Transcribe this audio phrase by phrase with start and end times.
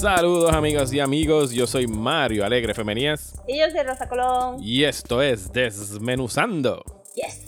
[0.00, 4.58] Saludos amigos y amigos, yo soy Mario Alegre Femenías Y yo soy Rosa Colón.
[4.62, 6.84] y esto es Desmenuzando.
[7.14, 7.45] Yes.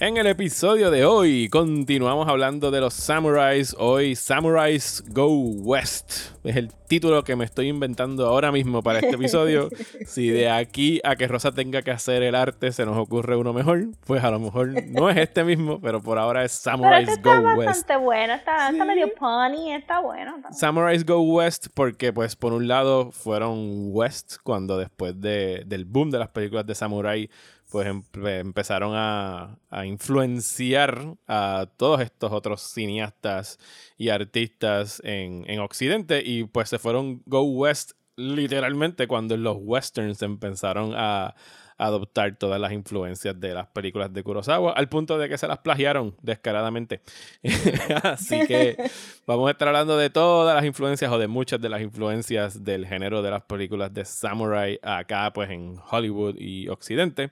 [0.00, 3.74] En el episodio de hoy continuamos hablando de los samuráis.
[3.78, 6.34] Hoy Samurais Go West.
[6.42, 9.68] Es el título que me estoy inventando ahora mismo para este episodio.
[10.06, 13.52] si de aquí a que Rosa tenga que hacer el arte se nos ocurre uno
[13.52, 17.08] mejor, pues a lo mejor no es este mismo, pero por ahora es Pero Samurais
[17.08, 17.66] este Go está West.
[17.68, 18.34] bastante bueno.
[18.34, 19.72] Está, está medio punny.
[19.74, 20.36] Está bueno.
[20.38, 25.84] está- Samurais Go West porque pues por un lado fueron West cuando después de, del
[25.84, 27.30] boom de las películas de Samurai
[27.74, 33.58] pues empe- empezaron a, a influenciar a todos estos otros cineastas
[33.98, 40.22] y artistas en, en Occidente y pues se fueron Go West literalmente cuando los westerns
[40.22, 41.34] empezaron a
[41.78, 45.58] adoptar todas las influencias de las películas de Kurosawa al punto de que se las
[45.58, 47.00] plagiaron descaradamente.
[48.02, 48.76] Así que
[49.26, 52.86] vamos a estar hablando de todas las influencias o de muchas de las influencias del
[52.86, 57.30] género de las películas de samurai acá pues en Hollywood y Occidente.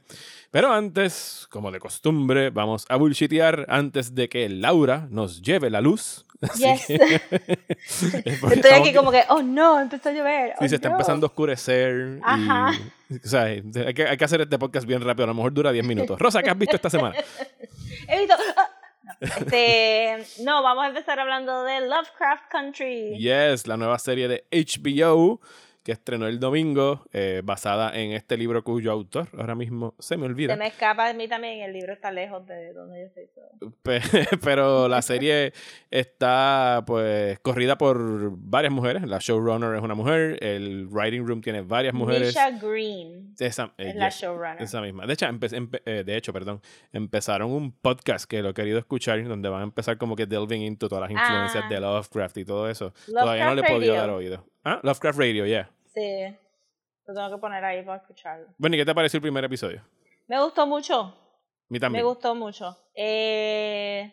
[0.50, 5.80] Pero antes, como de costumbre, vamos a bullshitear antes de que Laura nos lleve la
[5.80, 6.26] luz.
[6.56, 6.86] Yes.
[6.88, 7.20] que-
[8.52, 10.50] Estoy aquí como que, oh no, empezó a llover.
[10.58, 10.96] Sí, oh, se está no.
[10.96, 12.18] empezando a oscurecer.
[12.18, 12.72] y- Ajá.
[13.24, 15.24] O sea, hay que, hay que hacer este podcast bien rápido.
[15.24, 16.18] A lo mejor dura 10 minutos.
[16.18, 17.14] Rosa, ¿qué has visto esta semana?
[18.08, 18.34] He visto.
[18.34, 18.82] ah, no.
[19.20, 23.18] Este, no, vamos a empezar hablando de Lovecraft Country.
[23.18, 25.40] Yes, la nueva serie de HBO
[25.82, 30.26] que estrenó el domingo, eh, basada en este libro cuyo autor ahora mismo se me
[30.26, 30.52] olvida.
[30.54, 31.60] Se me escapa de mí también.
[31.60, 33.70] El libro está lejos de donde yo estoy.
[33.82, 34.00] Pe-
[34.42, 35.52] Pero la serie
[35.90, 37.98] está pues corrida por
[38.36, 39.02] varias mujeres.
[39.06, 42.28] La showrunner es una mujer, el writing room tiene varias mujeres.
[42.28, 44.62] Misha Green Esa, es eh, la yes, showrunner.
[44.62, 45.06] esa misma.
[45.06, 45.26] De hecho,
[45.84, 46.60] eh, de hecho, perdón,
[46.92, 50.62] empezaron un podcast que lo he querido escuchar, donde van a empezar como que delving
[50.62, 51.68] into todas las influencias Ah.
[51.68, 52.92] de Lovecraft y todo eso.
[53.06, 54.00] Todavía no le he podido Radio.
[54.00, 54.46] dar oído.
[54.64, 55.68] Ah, Lovecraft Radio, yeah.
[55.94, 56.36] Sí.
[57.06, 58.46] Lo tengo que poner ahí para escucharlo.
[58.58, 59.82] Bueno, ¿y qué te pareció el primer episodio?
[60.28, 60.94] Me gustó mucho.
[61.00, 61.06] A
[61.68, 62.04] mí Me también.
[62.04, 62.76] gustó mucho.
[62.94, 64.12] Eh,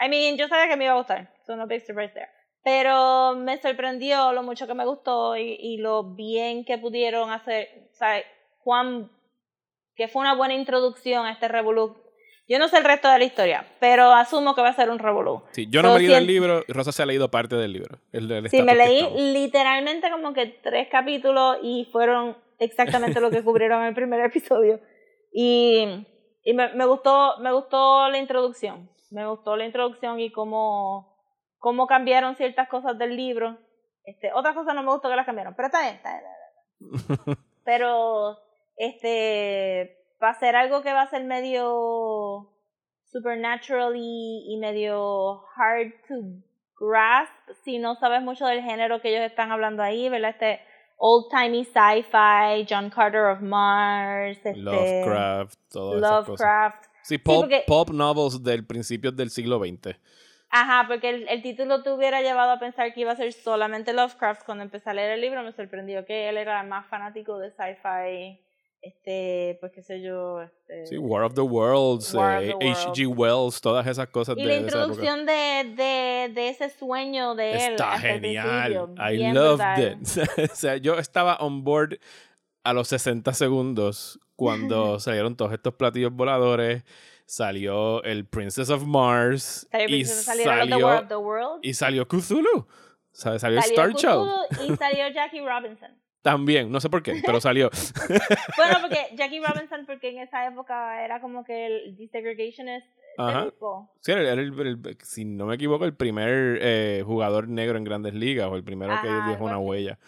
[0.00, 1.32] I mean, yo sabía que me iba a gustar.
[1.46, 2.28] So no big surprise there.
[2.62, 7.88] Pero me sorprendió lo mucho que me gustó y, y lo bien que pudieron hacer.
[7.92, 8.22] O sea,
[8.60, 9.10] Juan,
[9.94, 11.96] que fue una buena introducción a este revolú.
[12.46, 14.98] Yo no sé el resto de la historia, pero asumo que va a ser un
[14.98, 15.42] revolú.
[15.52, 17.56] Sí, yo no So, me he leído si el libro, Rosa se ha leído parte
[17.56, 17.98] del libro.
[18.12, 23.42] El, el Sí, me leí literalmente como que tres capítulos y fueron exactamente lo que
[23.42, 24.80] cubrieron en el primer episodio.
[25.32, 26.06] Y,
[26.42, 28.90] y me, me gustó, me gustó la introducción.
[29.10, 31.16] Me gustó la introducción y cómo,
[31.58, 33.58] cómo cambiaron ciertas cosas del libro.
[34.04, 35.94] Este, otras cosas no me gustó que las cambiaron, pero está bien.
[35.94, 37.36] está bien.
[37.64, 38.38] Pero,
[38.76, 42.50] este, va a ser algo que va a ser medio
[43.04, 46.14] supernatural y, y medio hard to
[46.80, 47.32] grasp
[47.64, 50.30] si no sabes mucho del género que ellos están hablando ahí, ¿verdad?
[50.30, 50.60] Este
[50.96, 56.28] old timey sci-fi, John Carter of Mars, este, Lovecraft, todas esas cosas.
[56.28, 56.84] Lovecraft.
[57.02, 59.96] Sí, porque- pulp novels del principio del siglo XX.
[60.50, 63.92] Ajá, porque el, el título te hubiera llevado a pensar que iba a ser solamente
[63.92, 64.44] Lovecraft.
[64.46, 68.40] Cuando empecé a leer el libro me sorprendió que él era más fanático de sci-fi,
[68.84, 73.06] este, pues qué sé yo, este, Sí, War of the Worlds, eh, H.G.
[73.06, 74.82] Wells, todas esas cosas Y de, la de esa época.
[74.84, 77.72] introducción de, de, de ese sueño de él.
[77.72, 78.94] Está hasta el genial.
[78.98, 80.26] I loved brutal.
[80.44, 80.50] it.
[80.52, 81.98] o sea, yo estaba on board
[82.62, 86.84] a los 60 segundos cuando salieron todos estos platillos voladores.
[87.26, 89.66] Salió el Princess of Mars.
[89.70, 91.60] Salió, y, The salió, War of the World.
[91.62, 92.58] y salió Cthulhu.
[92.58, 92.66] O
[93.12, 94.28] sea, salió, salió Star Child.
[94.50, 95.90] Cthulhu Y salió Jackie Robinson.
[96.24, 97.68] También, no sé por qué, pero salió.
[98.56, 102.86] Bueno, porque Jackie Robinson, porque en esa época era como que el desegregationist
[103.18, 103.48] Ajá.
[104.00, 107.84] Sí, era el- el- el- si no me equivoco, el primer eh, jugador negro en
[107.84, 109.98] grandes ligas o el primero que dejó una huella.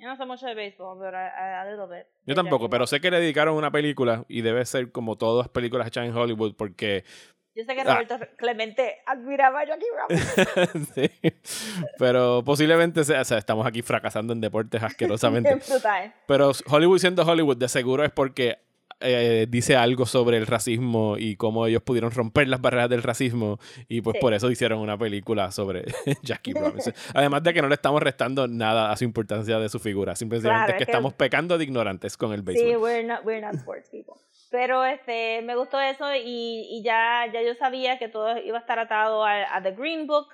[0.00, 2.06] Yo no sé mucho de béisbol, pero a, a little bit.
[2.26, 5.48] Yo tampoco, pero sé que le dedicaron una película y debe ser como todas las
[5.48, 7.04] películas hechas en Hollywood porque
[7.58, 7.94] Yo sé que Ah.
[7.94, 10.86] Roberto Clemente admiraba a Jackie Robinson.
[10.94, 11.10] sí.
[11.98, 15.58] Pero posiblemente sea, o sea, estamos aquí fracasando en deportes asquerosamente.
[16.26, 18.58] Pero Hollywood siendo Hollywood, de seguro es porque
[19.00, 23.58] eh, dice algo sobre el racismo y cómo ellos pudieron romper las barreras del racismo
[23.88, 24.20] y pues Sí.
[24.20, 25.84] por eso hicieron una película sobre
[26.22, 26.92] Jackie Robinson.
[27.14, 30.48] Además de que no le estamos restando nada a su importancia de su figura, simplemente
[30.48, 32.82] Claro, es que que- estamos pecando de ignorantes con el Sí, béisbol.
[32.82, 34.14] we're not, we're not sports people.
[34.50, 38.60] Pero este, me gustó eso y, y ya, ya yo sabía que todo iba a
[38.60, 40.26] estar atado a, a The Green Book,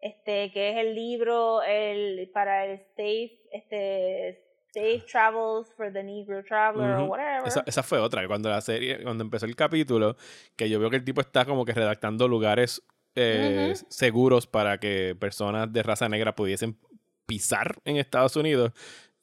[0.00, 6.42] este, que es el libro el, para el Safe, este, Safe Travels for the Negro
[6.42, 7.46] Traveler o whatever.
[7.46, 10.16] Esa, esa fue otra, cuando la serie, cuando empezó el capítulo,
[10.56, 12.82] que yo veo que el tipo está como que redactando lugares
[13.14, 16.78] eh, seguros para que personas de raza negra pudiesen
[17.26, 18.72] pisar en Estados Unidos.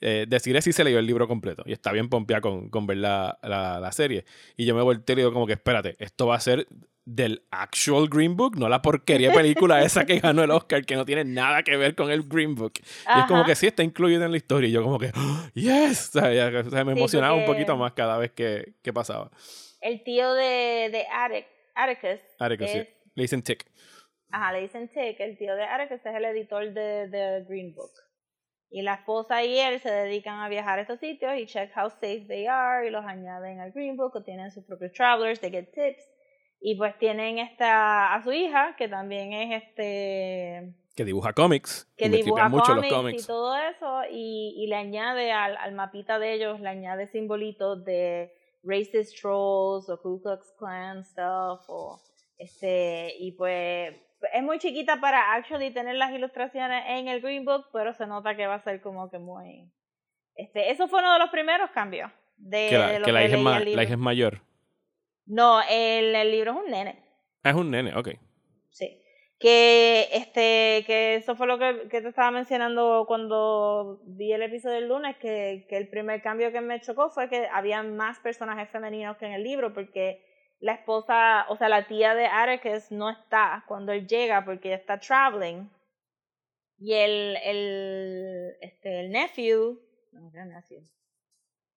[0.02, 2.98] Eh, decirle si se leyó el libro completo y está bien pompeada con, con ver
[2.98, 4.24] la, la, la serie.
[4.56, 6.68] Y yo me volteé y digo como que espérate, esto va a ser
[7.06, 11.06] del actual Green Book, no la porquería película esa que ganó el Oscar, que no
[11.06, 12.74] tiene nada que ver con el Green Book.
[13.16, 14.70] Y es como que sí está incluido en la historia.
[14.70, 17.46] Y yo como que, ¡Oh, yes, o sea, ya- o sea, me Sí, emocionaba un
[17.46, 19.32] poquito más cada vez que, que pasaba.
[19.82, 21.46] El tío de, de Attic,
[21.76, 22.78] Atticus, Atticus, sí.
[22.80, 23.66] es, Le dicen tick.
[24.30, 27.92] ajá, le dicen Tick, el tío de Atticus es el editor de, de Green Book.
[28.72, 31.90] Y la esposa y él se dedican a viajar a estos sitios y check how
[31.90, 35.50] safe they are y los añaden al Green Book o tienen sus propios travelers, they
[35.50, 36.08] get tips.
[36.62, 41.88] Y pues tienen esta a su hija, que también es este Que dibuja cómics.
[41.98, 43.24] que y dibuja mucho los cómics.
[43.24, 47.84] y todo eso y, y le añade al, al mapita de ellos, le añade simbolitos
[47.86, 48.32] de
[48.64, 52.00] racist trolls o Ku Klux Klan stuff o
[52.38, 53.96] este y pues
[54.34, 58.36] es muy chiquita para actually tener las ilustraciones en el Green Book, pero se nota
[58.36, 59.72] que va a ser como que muy
[60.36, 63.20] este eso fue uno de los primeros cambios de, Que la, de lo que la
[63.24, 63.84] hija es leí ma- el la libro.
[63.84, 64.42] hija es mayor.
[65.26, 67.04] No, el, el libro es un nene.
[67.44, 68.10] Ah, es un nene, ok.
[68.72, 69.02] Sí.
[69.40, 74.76] Que este, que eso fue lo que, que te estaba mencionando cuando vi el episodio
[74.76, 78.70] del lunes, que, que el primer cambio que me chocó fue que había más personajes
[78.70, 80.26] femeninos que en el libro, porque
[80.60, 84.78] la esposa, o sea, la tía de Atticus no está cuando él llega porque ella
[84.78, 85.70] está traveling.
[86.78, 89.80] Y el, el, este, el nephew,
[90.14, 90.82] no, no, nephew,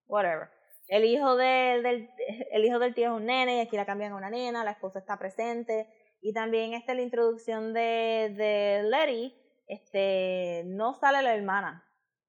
[0.05, 0.49] whatever.
[0.87, 2.09] El hijo de- del,
[2.51, 4.71] el hijo del tío es un nene y aquí la cambian a una nena, la
[4.71, 5.87] esposa está presente.
[6.21, 9.35] Y también este, la introducción de, de Letty,
[9.67, 11.85] este, no sale la hermana.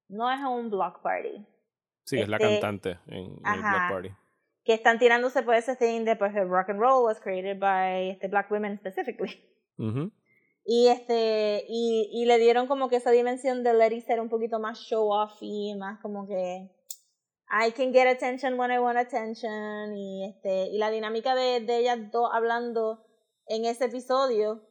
[0.09, 1.45] No es un block party.
[2.03, 3.89] Sí, es la Este, cantante en, en el Black ajá.
[3.93, 4.09] Party.
[4.65, 8.09] Que están tirándose por ese thing de pues el rock and roll was created by
[8.09, 9.31] este, black women specifically.
[9.77, 10.11] Ujú.
[10.65, 14.59] Y este, y, y le dieron como que esa dimensión de Letty ser un poquito
[14.59, 16.71] más show off y más como que
[17.47, 19.95] I can get attention when I want attention.
[19.95, 23.05] Y este, y la dinámica de, de ellas dos hablando
[23.47, 24.67] en ese episodio,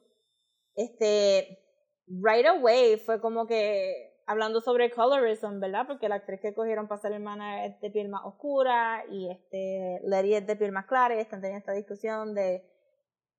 [0.74, 1.60] este,
[2.08, 5.86] right away fue como que hablando sobre colorism, ¿verdad?
[5.86, 10.00] Porque la actriz que cogieron para ser hermana es de piel más oscura y este
[10.04, 12.64] Letty es de piel más clara y están teniendo esta discusión de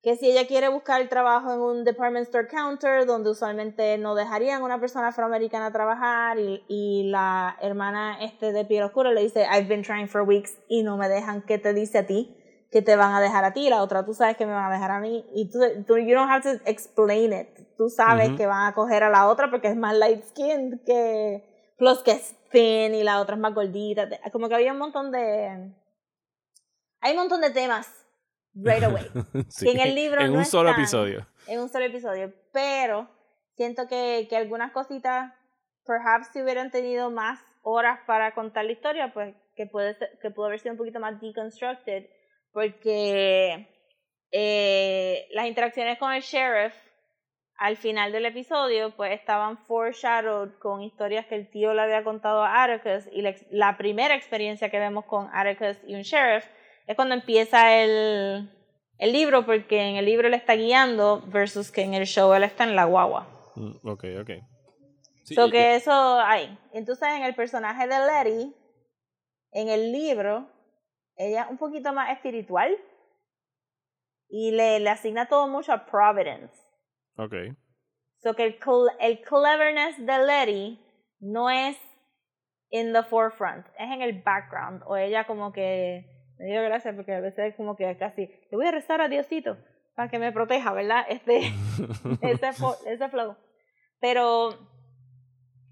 [0.02, 4.62] que si ella quiere buscar trabajo en un department store counter donde usualmente no dejarían
[4.62, 9.48] a una persona afroamericana trabajar y, y la hermana este de piel oscura le dice
[9.52, 12.38] I've been trying for weeks y no me dejan ¿qué te dice a ti?
[12.76, 14.74] Que te van a dejar a ti, la otra tú sabes que me van a
[14.74, 18.38] dejar a mí y tú, tú you don't have to explain it, tú sabes Ujú.
[18.38, 22.12] que van a coger a la otra porque es más light skinned que plus que
[22.12, 25.72] es thin y la otra es más gordita, como que había un montón de
[27.00, 27.88] hay un montón de temas
[28.56, 29.10] right away
[29.48, 30.82] Sí, que en el libro En no un solo están.
[30.84, 31.26] episodio.
[31.48, 33.08] en un solo episodio, pero
[33.56, 35.32] siento que, que algunas cositas,
[35.86, 40.30] perhaps si hubieran tenido más horas para contar la historia, pues que puede ser- que
[40.30, 42.08] pudo haber sido un poquito más deconstructed,
[42.56, 43.68] porque
[44.32, 46.74] eh, las interacciones con el sheriff
[47.58, 52.44] al final del episodio, pues estaban foreshadowed con historias que el tío le había contado
[52.44, 56.46] a Atticus y la, primera experiencia que vemos con Atticus y un sheriff
[56.88, 58.50] es cuando empieza el,
[59.00, 62.44] el libro, porque en el libro él está guiando versus que en el show él
[62.44, 63.28] está en la guagua.
[63.56, 64.30] Mm, Ok, ok.
[65.26, 66.58] Sí, so que eso hay.
[66.72, 68.56] Entonces en el personaje de Letty,
[69.52, 70.55] en el libro,
[71.18, 72.76] ella es un poquito más espiritual
[74.30, 76.54] y le, le asigna todo mucho a Providence.
[77.18, 77.34] Ok.
[78.18, 78.60] So que el,
[79.00, 80.80] el cleverness de Letty
[81.20, 81.78] no es
[82.70, 84.84] in the forefront, es en el background.
[84.86, 86.06] O ella como que,
[86.38, 89.08] me dio gracias porque a veces es como que casi, le voy a rezar a
[89.08, 89.58] Diosito
[89.96, 91.06] para que me proteja, ¿verdad?
[91.10, 91.54] Este,
[92.22, 92.50] ese,
[92.88, 93.38] ese flow.
[94.02, 94.50] Pero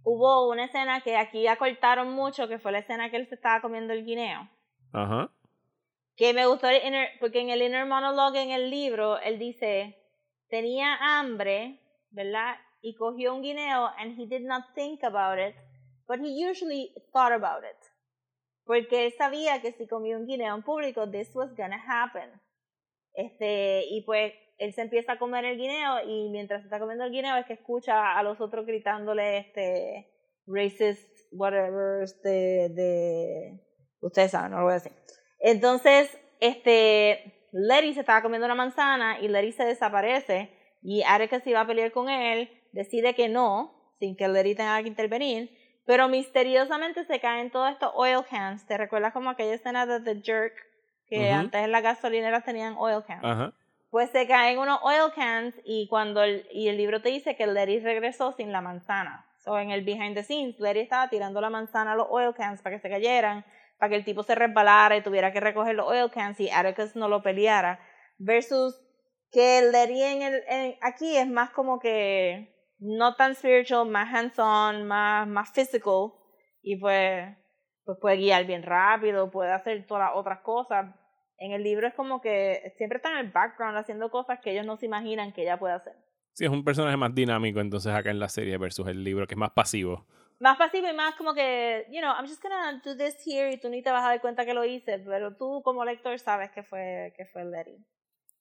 [0.04, 3.62] hubo una escena que aquí acortaron mucho, que fue la escena que él se estaba
[3.62, 4.50] comiendo el guineo
[4.94, 5.32] Ajá.
[6.16, 9.98] que me gustó el inner, porque en el inner monologue en el libro él dice
[10.48, 11.80] tenía hambre
[12.12, 15.56] verdad y cogió un guineo and he did not think about it
[16.08, 17.94] but he usually thought about it
[18.66, 22.30] porque él sabía que si comía un guineo en público, this was gonna happen.
[23.14, 27.12] Este, y pues él se empieza a comer el guineo y mientras está comiendo el
[27.12, 30.10] guineo es que escucha a los otros gritándole este
[30.48, 33.60] racist whatever de, de
[34.04, 34.92] ustedes saben, no lo voy a decir.
[35.40, 40.50] Entonces, este Letty se estaba comiendo una manzana y Letty se desaparece
[40.82, 44.88] y Atticus iba a pelear con él, decide que no, sin que Letty tenga que
[44.88, 45.50] intervenir,
[45.86, 48.66] pero misteriosamente se caen todos estos oil cans.
[48.66, 50.54] ¿Te recuerdas como aquella escena de The Jerk?
[51.08, 51.40] Que Ujú.
[51.40, 53.24] antes en las gasolineras tenían oil cans.
[53.24, 53.54] Ajá.
[53.90, 57.46] Pues se caen unos oil cans y cuando el, y el libro te dice que
[57.46, 59.26] Letty regresó sin la manzana.
[59.44, 62.62] So en el behind the scenes, Letty estaba tirando la manzana a los oil cans
[62.62, 63.46] para que se cayeran,
[63.84, 66.96] para que el tipo se resbalara y tuviera que recoger los oil cans y Atticus
[66.96, 67.82] no lo peleara.
[68.18, 68.82] Versus
[69.30, 75.28] que Letty en el, aquí es más como que no tan spiritual, más hands-on, más,
[75.28, 76.14] más physical
[76.62, 77.28] y pues,
[77.84, 80.96] pues puede guiar bien rápido, puede hacer todas las otras cosas.
[81.38, 84.66] En el libro es como que siempre está en el background haciendo cosas que ellos
[84.66, 85.94] no se imaginan que ella puede hacer.
[86.32, 89.34] Sí, es un personaje más dinámico entonces acá en la serie versus el libro que
[89.34, 90.08] es más pasivo.
[90.44, 93.58] Más pasivo y más como que, you know, I'm just gonna do this here y
[93.58, 96.52] tú ni te vas a dar cuenta que lo hice, pero tú como lector sabes
[96.52, 97.78] que fue, que fue Letty.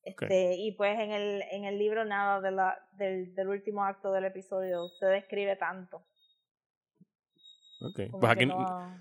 [0.02, 4.10] Este, Y pues en el, en el libro nada de la, del, del último acto
[4.10, 5.98] del episodio se describe tanto.
[7.80, 8.00] Ok.
[8.10, 8.98] como Pues aquí no-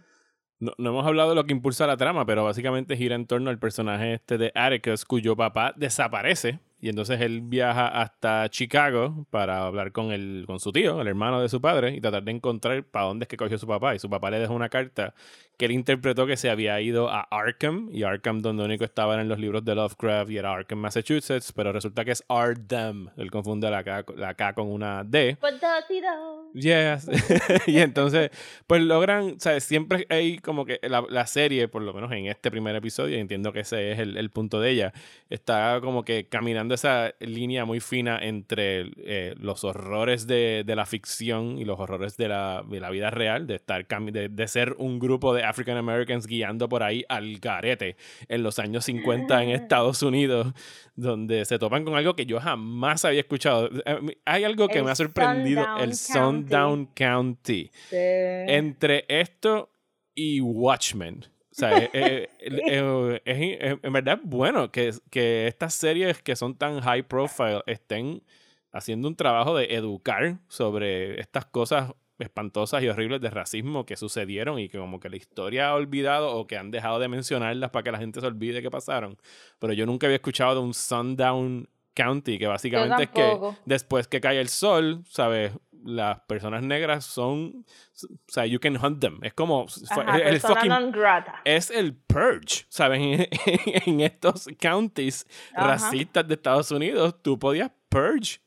[0.60, 3.50] no, no hemos hablado de lo que impulsa la trama, pero básicamente gira en torno
[3.50, 6.60] al personaje este de Atticus, cuyo papá desaparece.
[6.82, 11.40] Y entonces él viaja hasta Chicago para hablar con, el, con su tío, el hermano
[11.40, 13.94] de su padre, y tratar de encontrar para dónde es que cogió su papá.
[13.94, 15.14] Y su papá le dejó una carta
[15.58, 19.30] que él interpretó que se había ido a Arkham, y Arkham donde único estaba en
[19.30, 23.12] los libros de Lovecraft, y era Arkham, Massachusetts, pero resulta que es Ardham.
[23.16, 25.38] Él confunde la K, la K con una D.
[25.40, 26.52] Though?
[26.56, 27.08] Yes.
[27.68, 28.32] y entonces,
[28.66, 29.64] pues logran, ¿sabes?
[29.66, 33.20] Siempre hay como que la, la serie, por lo menos en este primer episodio, y
[33.20, 34.94] entiendo que ese es el, el punto de ella,
[35.30, 40.86] está como que caminando esa línea muy fina entre eh, los horrores de, de la
[40.86, 44.76] ficción y los horrores de la, de la vida real, de estar de, de ser
[44.78, 47.96] un grupo de African Americans guiando por ahí al garete
[48.28, 50.54] en los años 50 en Estados Unidos,
[50.96, 53.70] donde se topan con algo que yo jamás había escuchado.
[53.86, 57.72] Eh, Hay algo que El me ha sorprendido, Sundown el Sundown County.
[57.90, 57.96] Sí.
[57.98, 59.72] Entre esto
[60.14, 61.26] y Watchmen.
[61.62, 66.36] O sea, eh, eh, eh, eh, es, en verdad bueno que, que estas series que
[66.36, 68.24] son tan high profile estén
[68.72, 74.58] haciendo un trabajo de educar sobre estas cosas espantosas y horribles de racismo que sucedieron
[74.60, 77.84] y que como que la historia ha olvidado o que han dejado de mencionarlas para
[77.84, 79.18] que la gente se olvide que pasaron.
[79.60, 84.22] Pero yo nunca había escuchado de un Sundown County, que básicamente es que después que
[84.22, 85.52] cae el sol, ¿sabes?
[85.84, 87.66] Las personas negras son,
[88.04, 89.20] o sea, you can hunt them.
[89.24, 91.42] Es como, fue- Ajá, el persona fucking non grata.
[91.44, 93.00] es el purge, ¿sabes?
[93.46, 95.68] En, en estos counties Ajá.
[95.68, 98.40] racistas de Estados Unidos, tú podías purge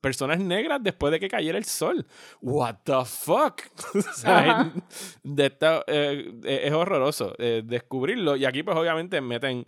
[0.00, 2.06] personas negras después de que cayera el sol.
[2.42, 3.62] What the fuck?
[5.22, 8.36] De esta- eh, es horroroso eh, descubrirlo.
[8.36, 9.66] Y aquí, pues, obviamente, meten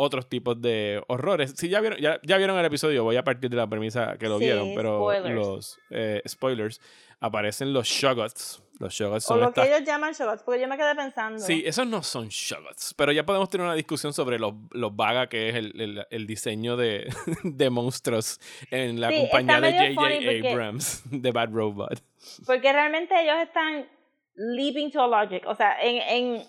[0.00, 1.54] otros tipos de horrores.
[1.56, 4.28] Si ya vieron, ya, ya vieron el episodio, voy a partir de la premisa que
[4.28, 5.34] lo Sí, vieron, pero spoilers.
[5.34, 6.80] los eh, spoilers
[7.20, 8.62] aparecen los Shoggoths.
[8.78, 11.38] Los Shoggoths O son lo estas que ellos llaman shots, porque yo me quedé pensando.
[11.38, 15.26] Sí, esos no son shots, pero ya podemos tener una discusión sobre lo, lo vaga
[15.28, 17.12] que es el, el- el diseño de,
[17.44, 18.40] de monstruos
[18.70, 20.50] en la Sí, compañía de J.J.
[20.50, 22.02] Abrams, de Bad Robot.
[22.46, 23.86] Porque realmente ellos están
[24.34, 25.44] leaping to a logic.
[25.46, 25.96] O sea, en,
[26.36, 26.42] en,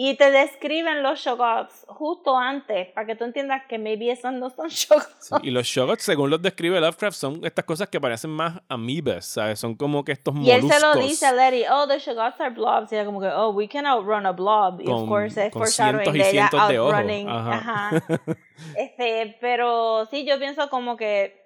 [0.00, 4.48] y te describen los shogots justo antes, para que tú entiendas que maybe esos no
[4.48, 5.08] son shogots.
[5.18, 9.26] Sí, Y los shogots, según los describe Lovecraft, son estas cosas que parecen más amibas,
[9.26, 9.58] ¿sabes?
[9.58, 10.80] Son como que estos Y él moluscos.
[10.80, 12.92] se lo dice a Letty, oh, the shogots are blobs.
[12.92, 14.80] Y ella como que, oh, we can outrun a blob.
[14.80, 17.28] Y of course es foreshadowing de ella cientos de outrunning.
[17.28, 17.88] Ajá.
[17.96, 18.02] Ajá.
[18.76, 21.44] Este, pero sí, yo pienso como que,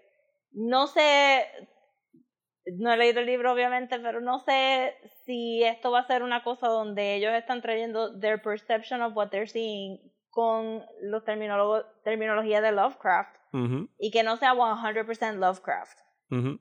[0.53, 1.47] no sé,
[2.67, 6.43] no he leído el libro obviamente, pero no sé si esto va a ser una
[6.45, 9.99] cosa donde ellos están trayendo their perception of what they're seeing
[10.31, 13.37] con los terminólogos, terminología de Lovecraft
[13.99, 15.99] y que no sea 100% Lovecraft.
[16.31, 16.59] ujú.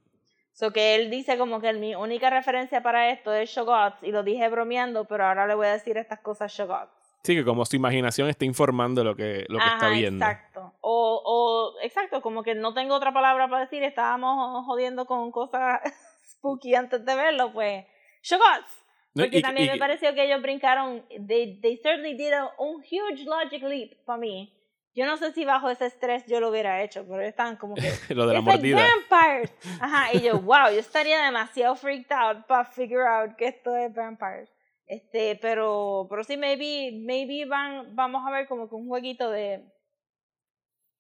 [0.54, 4.24] So que él dice como que mi única referencia para esto es Shogots y lo
[4.24, 7.01] dije bromeando, pero ahora le voy a decir estas cosas Shogots.
[7.24, 10.26] Sí, que como su imaginación está informando lo que, lo que está Ajá, viendo.
[10.26, 10.74] Exacto.
[10.82, 15.80] O, o, exacto, como que no tengo otra palabra para decir, estábamos jodiendo con cosas
[16.32, 17.86] spooky antes de verlo, pues,
[18.24, 18.84] Shogots.
[19.14, 22.82] Porque y- también y- me pareció que ellos brincaron, they, they certainly did a- un
[22.82, 24.58] huge logic leap para mí.
[24.96, 27.82] Yo no sé si bajo ese estrés yo lo hubiera hecho, pero estaban como que,
[28.16, 28.82] lo de la like mordida.
[29.10, 29.54] vampires.
[29.82, 33.94] Ajá, y yo, wow, yo estaría demasiado freaked out para figure out que esto es
[33.94, 34.50] vampires.
[34.92, 39.64] Este, pero, pero sí, maybe, maybe van, vamos a ver como que un jueguito de.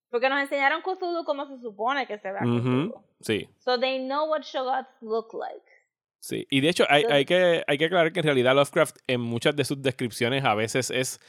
[0.09, 3.03] Porque nos enseñaron Cthulhu como se supone que se vea Ujú, Cthulhu.
[3.19, 5.65] Sí, So they know what Shoggoths look like.
[6.21, 6.47] sí.
[6.49, 9.57] Y de hecho, hay, hay, que, hay que aclarar que en realidad Lovecraft en muchas
[9.57, 11.19] de sus descripciones a veces es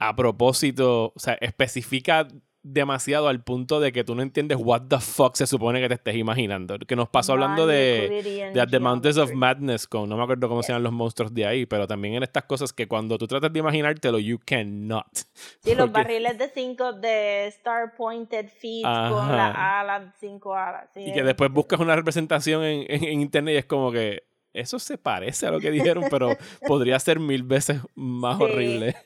[0.00, 2.26] a propósito, o sea, especifica
[2.62, 5.94] demasiado al punto de que tú no entiendes what the fuck se supone que te
[5.94, 6.78] estés imaginando.
[6.78, 9.32] Que nos pasó hablando de, the Mountains of.
[9.32, 12.22] Madness con, no me acuerdo cómo se llaman los monstruos de ahí, pero también en
[12.24, 15.06] estas cosas que cuando tú tratas de imaginártelo, you cannot.
[15.62, 20.88] Sí, los barriles de cinco de Star Pointed Feet con las alas, cinco alas.
[20.96, 24.22] Y que es- después buscas una representación en, en- internet y es como que
[24.52, 26.30] eso se parece a lo que dijeron, pero
[26.66, 28.96] podría ser mil veces más horrible.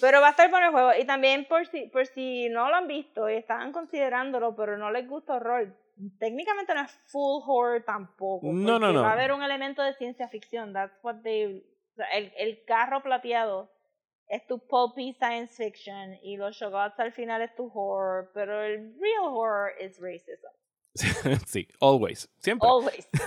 [0.00, 0.90] Pero va a estar por el juego.
[0.98, 4.90] Y también por si, por si no lo han visto y estaban considerándolo, pero no
[4.90, 5.74] les gusta horror.
[6.18, 8.46] Técnicamente no es full horror tampoco.
[8.52, 9.02] No, no, no.
[9.02, 10.72] Va a haber un elemento de ciencia ficción.
[10.72, 11.64] That's what they.
[12.12, 13.70] el, el carro plateado
[14.28, 18.94] es tu pulpy science fiction y los Shoggoths al final es tu horror, pero el
[19.00, 20.46] real horror es racism.
[21.46, 22.68] sí, always, siempre.
[22.68, 23.08] Always.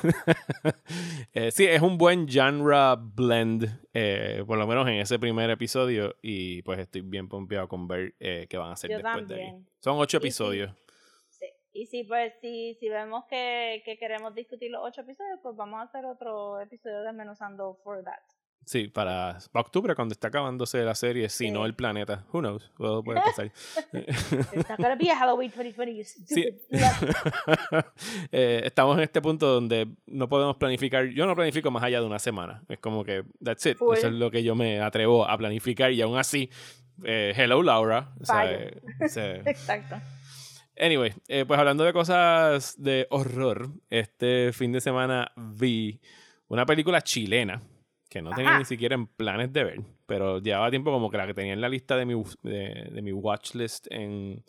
[1.34, 6.16] Eh, sí, es un buen genre blend, eh, por lo menos en ese primer episodio,
[6.22, 9.36] y pues estoy bien pompeado con ver eh, qué van a hacer Yo después de
[9.36, 9.42] ahí.
[9.46, 9.68] también.
[9.80, 10.28] Son ocho Y sí.
[10.28, 10.74] episodios.
[11.30, 11.46] Sí.
[11.74, 15.80] Y si pues si, si vemos que, que queremos discutir los ocho episodios, pues vamos
[15.80, 18.20] a hacer otro episodio desmenuzando for that.
[18.64, 21.52] Sí, para, octubre, cuando está acabándose la serie, si Sí.
[21.52, 22.26] no el planeta.
[22.32, 22.72] Who knows?
[22.78, 23.48] Todo puede pasar.
[23.48, 23.56] It's
[24.70, 26.46] not gonna be a Halloween 2020, you Sí.
[28.32, 31.06] Eh, estamos en este punto donde no podemos planificar.
[31.08, 32.64] Yo no planifico más allá de una semana.
[32.70, 33.78] Es como que, that's it.
[33.78, 33.98] Full.
[33.98, 35.92] Eso es lo que yo me atrevo a planificar.
[35.92, 36.50] Y aún así,
[37.04, 38.14] eh, hello Laura.
[38.22, 38.58] O sea, Fallo.
[38.60, 39.96] eh, Exacto.
[40.80, 41.14] Anyway,
[41.46, 46.00] pues hablando de cosas de horror, este fin de semana vi
[46.48, 47.62] una película chilena
[48.12, 51.26] que no tenía ni siquiera en planes de ver, pero llevaba tiempo como que la
[51.26, 54.44] que tenía en la lista de mi, de, de mi watch list en,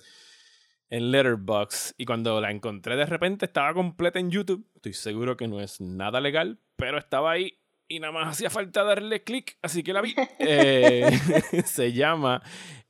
[0.90, 4.66] en Letterboxd y cuando la encontré de repente estaba completa en YouTube.
[4.74, 8.82] Estoy seguro que no es nada legal, pero estaba ahí y nada más hacía falta
[8.82, 10.12] darle clic, así que la vi.
[10.40, 11.08] Eh,
[11.64, 12.42] se llama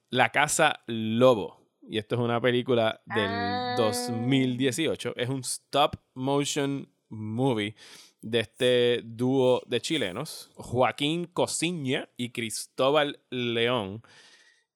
[0.09, 1.61] La Casa Lobo.
[1.83, 3.75] Y esto es una película del Ah.
[3.77, 5.15] 2018.
[5.17, 7.75] Es un stop motion movie
[8.23, 14.03] de este dúo de chilenos, Joaquín Cosiña y Cristóbal León.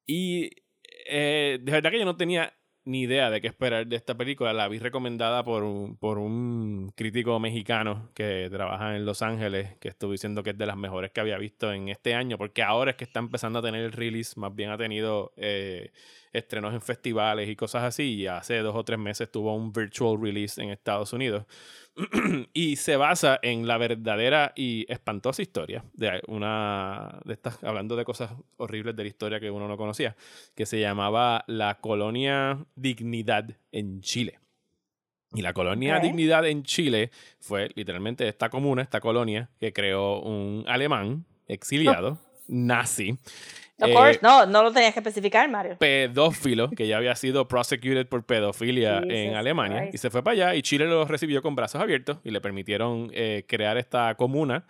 [0.04, 0.50] Y
[1.08, 2.52] eh, de verdad que yo no tenía
[2.86, 4.52] ni idea de qué esperar de esta película.
[4.52, 9.88] La vi recomendada por un, por un crítico mexicano que trabaja en Los Ángeles, que
[9.88, 12.92] estuvo diciendo que es de las mejores que había visto en este año, porque ahora
[12.92, 15.90] es que está empezando a tener el release, más bien ha tenido eh,
[16.32, 20.20] estrenos en festivales y cosas así, y hace dos o tres meses tuvo un virtual
[20.20, 21.44] release en Estados Unidos.
[22.52, 28.04] y se basa en la verdadera y espantosa historia de una de estas, hablando de
[28.04, 30.14] cosas horribles de la historia que uno no conocía,
[30.54, 34.38] que se llamaba la colonia Dignidad en Chile.
[35.32, 35.98] Y la colonia.
[35.98, 37.10] Dignidad en Chile
[37.40, 43.18] fue literalmente esta comuna, esta colonia que creó un alemán exiliado, nazi,
[43.78, 45.76] Of eh, course, no, no lo tenías que especificar, Mario.
[45.78, 49.94] pedófilo que ya había sido prosecuted por pedofilia en Jesus Alemania Christ.
[49.94, 53.10] y se fue para allá y Chile lo recibió con brazos abiertos y le permitieron
[53.12, 54.64] eh, crear esta comuna,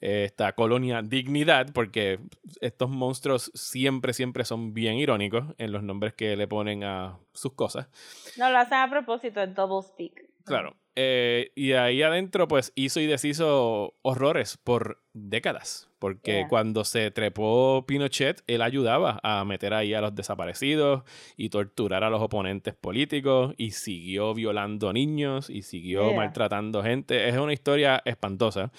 [0.00, 2.20] eh, esta colonia Dignidad, porque
[2.60, 7.54] estos monstruos siempre, siempre son bien irónicos en los nombres que le ponen a sus
[7.54, 7.88] cosas.
[8.36, 10.31] No, lo hacen a propósito, es double speak.
[10.44, 10.76] Claro.
[10.94, 15.88] Eh, y ahí adentro, pues hizo y deshizo horrores por décadas.
[15.98, 16.48] Porque Yeah.
[16.48, 21.04] cuando se trepó Pinochet, él ayudaba a meter ahí a los desaparecidos
[21.36, 26.16] y torturar a los oponentes políticos y siguió violando niños y siguió Yeah.
[26.16, 27.28] maltratando gente.
[27.28, 28.70] Es una historia espantosa.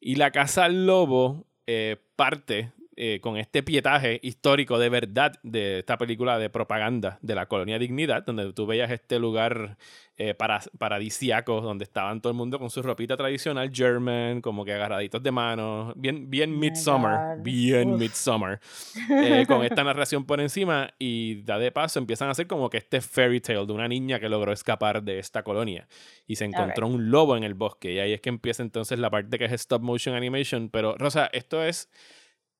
[0.00, 5.98] Y la Casa Lobo eh, parte eh, con este pietaje histórico de verdad de esta
[5.98, 9.76] película de propaganda de la colonia Dignidad, donde tú veías este lugar
[10.16, 14.72] eh, para, paradisiaco, donde estaban todo el mundo con su ropita tradicional German, como que
[14.72, 18.00] agarraditos de manos, bien, bien Oh Midsummer, bien Uf.
[18.00, 18.60] Midsummer,
[19.10, 22.76] eh, con esta narración por encima y da de paso empiezan a hacer como que
[22.78, 25.88] este fairy tale de una niña que logró escapar de esta colonia
[26.28, 29.10] y se encontró un lobo en el bosque y ahí es que empieza entonces la
[29.10, 31.90] parte que es stop motion animation, pero Rosa, esto es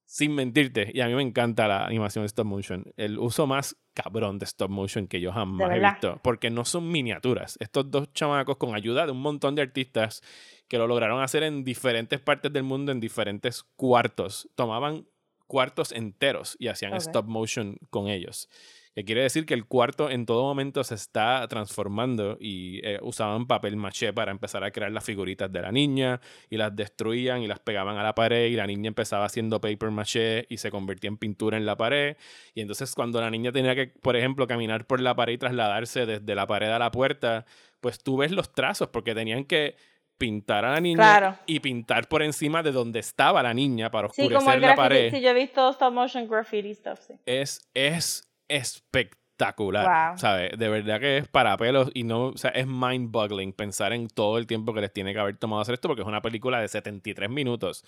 [0.05, 3.77] sin mentirte, y a mí me encanta la animación de stop motion, el uso más
[3.95, 7.57] cabrón de stop motion que yo jamás he visto, porque no son miniaturas.
[7.61, 10.23] Estos dos chamacos con ayuda de un montón de artistas
[10.69, 15.07] que lo lograron hacer en diferentes partes del mundo, en diferentes cuartos, tomaban
[15.47, 18.49] cuartos enteros y hacían stop motion con ellos.
[18.95, 23.47] Que quiere decir que el cuarto en todo momento se está transformando y eh, usaban
[23.49, 27.49] papel maché para empezar a crear las figuritas de la niña y las destruían y
[27.49, 31.09] las pegaban a la pared y la niña empezaba haciendo paper maché y se convertía
[31.09, 32.17] en pintura en la pared.
[32.55, 36.07] Y entonces cuando la niña tenía que, por ejemplo, caminar por la pared y trasladarse
[36.07, 37.47] desde la pared a la puerta,
[37.81, 39.75] pues tú ves los trazos porque tenían que
[40.19, 41.39] pintar a la niña Claro.
[41.47, 44.77] y pintar por encima de donde estaba la niña para Sí, oscurecer como el la
[44.77, 45.11] pared.
[45.13, 47.15] Sí, yo he visto stop motion graffiti stuff, sí.
[47.27, 49.24] Es, es espectacular,
[49.85, 50.19] Wow.
[50.19, 50.53] ¿sabes?
[50.59, 54.39] De verdad que es para pelos y no, o sea, es mind-boggling pensar en todo
[54.39, 56.69] el tiempo que les tiene que haber tomado hacer esto porque es una película de
[56.69, 57.85] 73 minutos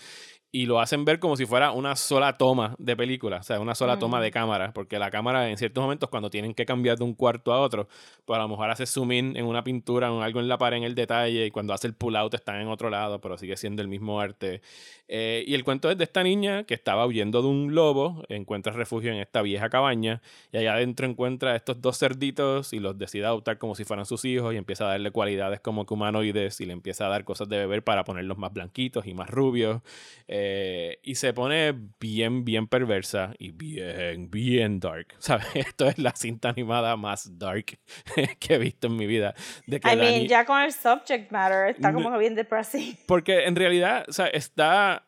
[0.53, 3.75] y lo hacen ver como si fuera una sola toma de película, o sea, una
[3.75, 4.23] sola toma Mm.
[4.23, 7.53] de cámara, porque la cámara en ciertos momentos cuando tienen que cambiar de un cuarto
[7.53, 7.89] a otro,
[8.25, 10.79] pues a lo mejor hace zoom in en una pintura, en algo en la pared
[10.79, 13.57] en el detalle y cuando hace el pull out están en otro lado, pero sigue
[13.57, 14.63] siendo el mismo arte.
[15.09, 18.73] Eh, y el cuento es de esta niña que estaba huyendo de un lobo, encuentra
[18.73, 22.97] refugio en esta vieja cabaña y allá adentro encuentra a estos dos cerditos y los
[22.99, 26.61] decide adoptar como si fueran sus hijos y empieza a darle cualidades como que humanoides
[26.61, 29.83] y le empieza a dar cosas de beber para ponerlos más blanquitos y más rubios.
[30.29, 35.09] Eh, y se pone bien, bien perversa y bien, bien dark.
[35.19, 35.47] ¿Sabes?
[35.55, 37.79] Esto es la cinta animada más dark
[38.39, 39.35] que he visto en mi vida.
[39.67, 42.97] De que I mean, ya con el subject matter está como que bien depressing.
[43.07, 45.05] porque en realidad, o sea, está.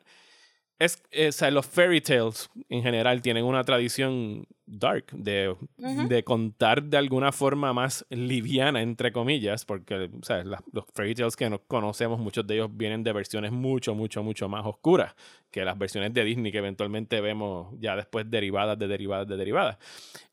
[0.77, 5.55] Es, eh, o sea, los fairy tales en general tienen una tradición dark de,
[6.07, 10.09] de contar de alguna forma más liviana, entre comillas, porque
[10.45, 14.23] la- los fairy tales que nos conocemos, muchos de ellos vienen de versiones mucho, mucho,
[14.23, 15.15] mucho más oscuras
[15.51, 19.77] que las versiones de Disney que eventualmente vemos ya después derivadas de derivadas de derivadas.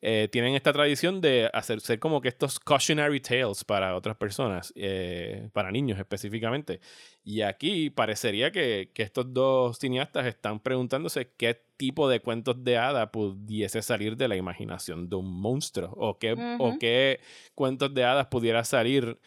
[0.02, 4.72] Eh, tienen esta tradición de hacer ser como que estos cautionary tales para otras personas,
[4.76, 6.80] eh, para niños específicamente.
[7.24, 12.78] Y aquí parecería que, que estos dos cineastas están preguntándose qué tipo de cuentos de
[12.78, 17.20] hada pudiese salir de la imaginación de un monstruo o qué, o qué
[17.54, 19.18] cuentos de hadas pudiera salir.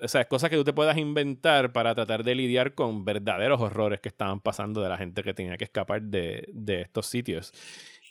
[0.00, 4.00] O sea, cosas que tú te puedas inventar para tratar de lidiar con verdaderos horrores
[4.00, 7.52] que estaban pasando de la gente que tenía que escapar de, de estos sitios.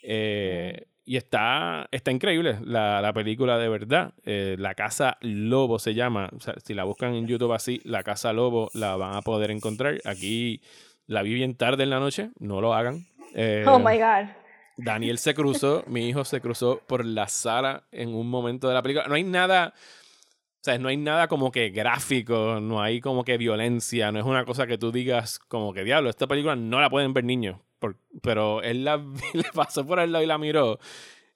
[0.02, 4.14] Eh, y está, está increíble la, la película de verdad.
[4.24, 6.30] Eh, la Casa Lobo se llama.
[6.34, 9.50] O sea, si la buscan en YouTube así, La Casa Lobo, la van a poder
[9.50, 9.98] encontrar.
[10.04, 10.62] Aquí
[11.06, 13.06] la vi bien tarde en la noche, no lo hagan.
[13.34, 14.30] Eh, oh my god.
[14.76, 18.82] Daniel se cruzó, mi hijo se cruzó por la sala en un momento de la
[18.82, 19.06] película.
[19.06, 23.36] No hay nada, o sea, no hay nada como que gráfico, no hay como que
[23.36, 26.88] violencia, no es una cosa que tú digas como que diablo, esta película no la
[26.90, 27.60] pueden ver niños.
[27.78, 28.96] Por- pero él la,
[29.34, 30.78] le pasó por el lado y la miró.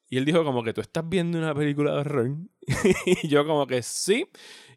[0.08, 2.30] Y él dijo como que tú estás viendo una película de horror.
[3.06, 4.26] y yo como que sí.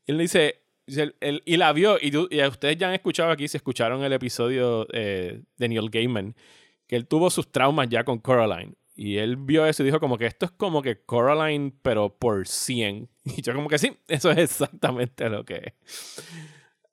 [0.06, 2.96] Y él dice, dice, él- él- y la vio, y, tú- y ustedes ya han
[2.96, 6.36] escuchado aquí, si escucharon el episodio eh, de Neil Gaiman,
[6.90, 8.74] que él tuvo sus traumas ya con Coraline.
[8.96, 12.48] Y él vio eso y dijo como que esto es como que Coraline, pero por
[12.48, 13.08] 100.
[13.38, 16.24] Y yo como que sí, eso es exactamente lo que es.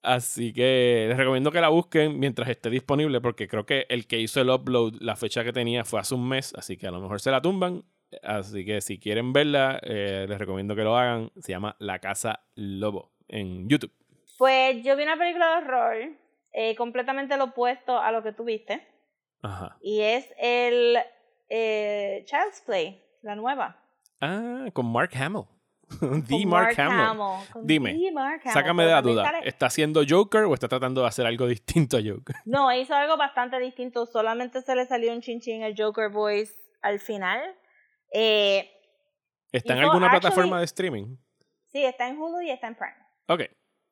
[0.03, 4.21] Así que les recomiendo que la busquen mientras esté disponible, porque creo que el que
[4.21, 7.01] hizo el upload, la fecha que tenía fue hace un mes, así que a lo
[7.01, 7.83] mejor se la tumban.
[8.23, 11.33] Así que si quieren verla, eh, les recomiendo que lo hagan.
[11.41, 13.93] Se llama La Casa Lobo en YouTube.
[14.37, 15.97] Pues yo vi una película de horror
[16.53, 18.87] eh, completamente lo opuesto a lo que tú viste.
[19.47, 19.77] Ajá.
[19.81, 20.99] Y es el
[21.49, 23.83] eh, Child's Play, la nueva.
[24.21, 25.45] Ah, con Mark Hamill.
[26.01, 27.47] The Con Mark, Hamill.
[27.63, 29.39] Dime, the Mark Hamill, Sácame de la duda.
[29.45, 32.35] ¿Está haciendo Joker o está tratando de hacer algo distinto a Joker?
[32.45, 34.05] No, hizo algo bastante distinto.
[34.07, 37.41] Solamente se le salió un chinchín el Joker Voice al final.
[38.13, 38.69] Eh,
[39.53, 41.17] ¿Está en alguna actually- plataforma de streaming?
[41.67, 42.97] sí, está en Hulu y está en Prime.
[43.29, 43.43] Ok.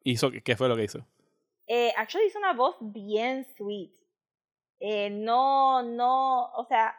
[0.03, 1.07] Hizo, ¿Qué fue lo que hizo?
[1.67, 3.93] Eh, actually hizo una voz bien sweet.
[4.81, 6.95] Eh, no, no, o sea,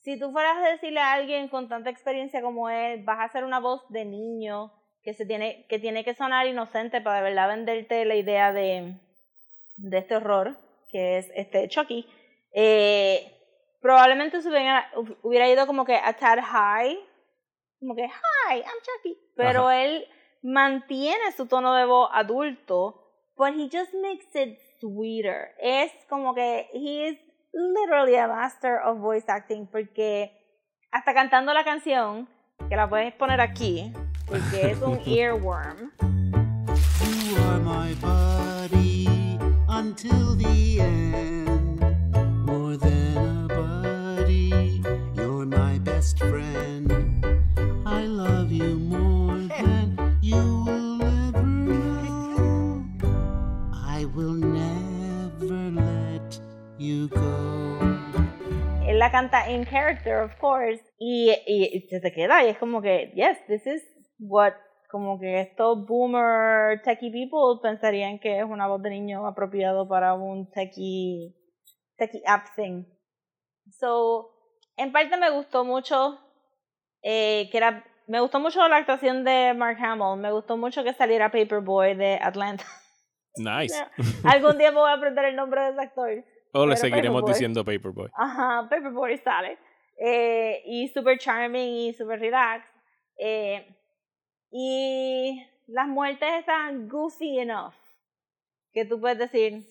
[0.00, 3.44] si tú fueras a decirle a alguien con tanta experiencia como él, vas a hacer
[3.44, 4.72] una voz de niño
[5.02, 8.98] que se tiene, que tiene que sonar inocente para de verdad venderte la idea de,
[9.76, 10.58] de este horror,
[10.90, 12.06] que es este Chucky.
[12.52, 13.32] Eh,
[13.80, 14.90] probablemente se hubiera,
[15.22, 16.98] hubiera ido como que a tad high,
[17.80, 20.06] como que hi, I'm Chucky, pero él
[20.42, 25.54] mantiene su tono de voz adulto, but he just makes it sweeter.
[25.58, 27.18] Es como que he is
[27.52, 30.30] literally a master of voice acting porque
[30.92, 32.28] hasta cantando la canción,
[32.68, 33.92] que la puedes poner aquí,
[34.26, 35.92] porque es un earworm.
[37.26, 41.33] You are my buddy until the end.
[59.04, 63.12] La canta in character, of course, y, y, se te queda y es como que,
[63.14, 63.82] yes, this is
[64.18, 64.54] what
[64.90, 70.14] como que estos boomer techie people pensarían que es una voz de niño apropiado para
[70.14, 71.34] un techie,
[71.98, 72.84] techie app thing.
[73.78, 74.30] So,
[74.76, 76.18] en parte me gustó mucho
[77.02, 80.94] eh, que era, me gustó mucho la actuación de Mark Hamill, me gustó mucho que
[80.94, 82.64] saliera Paperboy de Atlanta.
[83.36, 83.74] Nice.
[84.24, 86.24] Algún día me voy a aprender el nombre de ese actor.
[86.54, 87.32] O le seguiremos Paperboy.
[87.32, 88.10] diciendo Paperboy.
[88.14, 89.58] Ajá, Paperboy sale.
[89.98, 92.66] Eh, y super charming y super relax.
[93.18, 93.66] Eh,
[94.50, 97.74] y las muertes están goofy enough.
[98.72, 99.64] Que tú puedes decir,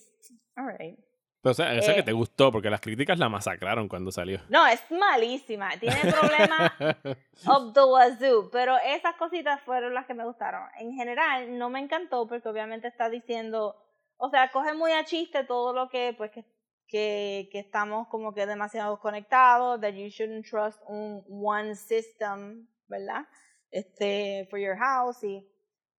[0.55, 0.97] alright.
[1.41, 1.95] Pero, o sea, esa Eh.
[1.95, 4.39] que te gustó, porque las críticas la masacraron cuando salió.
[4.47, 5.71] No, es malísima.
[5.77, 6.71] Tiene problemas
[7.47, 8.49] up the wazoo.
[8.49, 10.61] Pero esas cositas fueron las que me gustaron.
[10.79, 13.75] En general, no me encantó porque obviamente está diciendo,
[14.15, 16.45] o sea, coge muy a chiste todo lo que, pues, que,
[16.93, 23.25] que, que estamos como que demasiado conectados, that you shouldn't trust un one system, ¿verdad?
[23.71, 25.43] Este, for your house y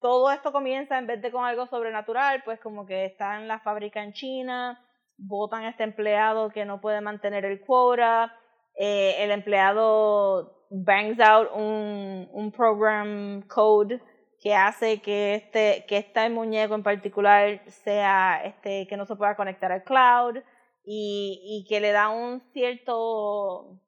[0.01, 3.59] todo esto comienza en vez de con algo sobrenatural, pues como que está en la
[3.59, 4.81] fábrica en China,
[5.17, 8.33] votan a este empleado que no puede mantener el quota,
[8.77, 14.01] eh, el empleado bangs out un, un program code
[14.41, 19.35] que hace que este, que este muñeco en particular sea este, que no se pueda
[19.35, 20.37] conectar al cloud
[20.85, 23.81] y, y que le da un cierto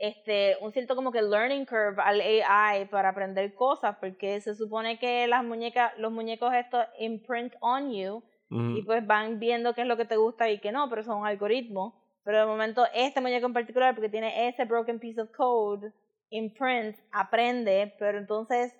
[0.00, 4.98] este, un cierto como que learning curve al AI para aprender cosas, porque se supone
[4.98, 9.86] que las muñecas, los muñecos estos imprint on you, y pues van viendo qué es
[9.86, 12.02] lo que te gusta y qué no, pero son un algoritmo.
[12.24, 15.92] Pero de momento este muñeco en particular, porque tiene ese broken piece of code,
[16.30, 18.74] imprint, aprende, pero entonces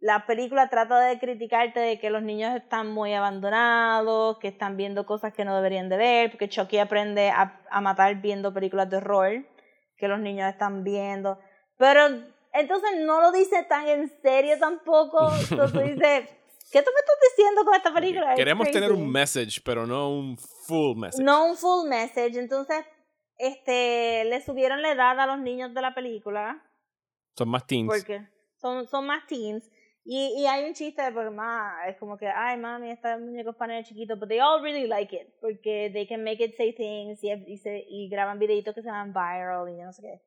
[0.00, 5.06] la película trata de criticarte de que los niños están muy abandonados, que están viendo
[5.06, 8.98] cosas que no deberían de ver, porque Chucky aprende a, a matar viendo películas de
[8.98, 9.44] horror
[9.96, 11.38] que los niños están viendo.
[11.76, 12.08] Pero
[12.52, 15.30] entonces no lo dice tan en serio tampoco.
[15.50, 16.28] Entonces tú dices,
[16.72, 18.34] ¿qué tú me estás diciendo con esta película?
[18.34, 21.22] Queremos tener un message, pero no un full message.
[21.22, 22.38] No un full message.
[22.38, 22.84] Entonces,
[23.36, 26.64] este, le subieron la edad a los niños de la película.
[27.36, 27.86] Son más teens.
[27.86, 28.26] Porque
[28.60, 29.70] son, son más teens.
[30.04, 33.56] Y, hay un chiste de porque ma, es como que, ay mami, este muñeco es
[33.56, 36.72] para niños chiquitos, but they all really like it, porque they can make it say
[36.72, 40.20] things y, y, se- y graban videitos que se llaman viral y no sé qué.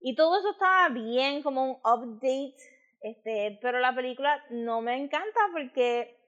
[0.00, 2.56] Y todo eso estaba bien como un update,
[3.00, 6.18] este, pero la película no me encanta porque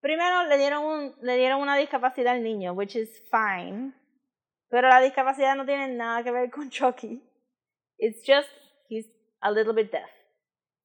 [0.00, 3.94] primero le dieron un, le dieron una discapacidad al niño, which is fine,
[4.68, 7.22] pero la discapacidad no tiene nada que ver con Chucky.
[7.96, 8.50] It's just
[8.88, 9.08] he's
[9.40, 10.10] a little bit deaf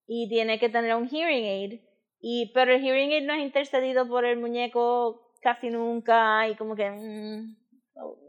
[0.08, 1.82] y tiene que tener un hearing aid.
[2.20, 6.76] Y pero el hearing aid no es intercedido por el muñeco casi nunca y como
[6.76, 7.56] que mm,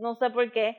[0.01, 0.77] no, sé por qué.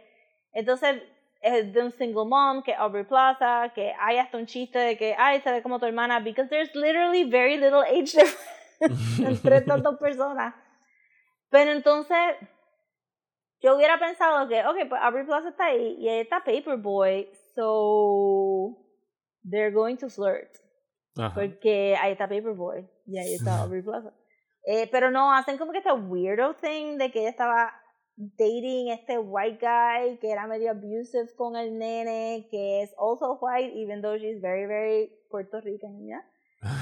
[0.53, 1.01] Entonces
[1.41, 5.15] es de un single mom que Aubrey Plaza que hay hasta un chiste de que
[5.17, 9.81] ay se ve como tu hermana because there's literally very little age difference entre estas
[9.81, 10.53] dos personas.
[11.49, 12.35] Pero entonces
[13.61, 18.77] yo hubiera pensado que ok pues Aubrey Plaza está ahí y ahí está Paperboy so
[19.49, 20.68] they're going to flirt
[21.19, 21.35] Ajá.
[21.35, 24.13] porque ahí está Paperboy y ahí está Aubrey Plaza.
[24.65, 27.73] Eh, pero no, hacen como que esta weirdo thing de que ella estaba
[28.15, 33.73] dating este white guy que era medio abusive con el nene, que es also white,
[33.75, 36.21] even though she's very, very puertorriqueña.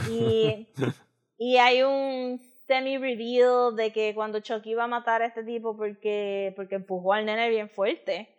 [0.09, 0.67] Y,
[1.37, 6.53] y hay un semi-reveal de que cuando Chucky iba a matar a este tipo porque,
[6.55, 8.36] porque empujó al nene bien fuerte,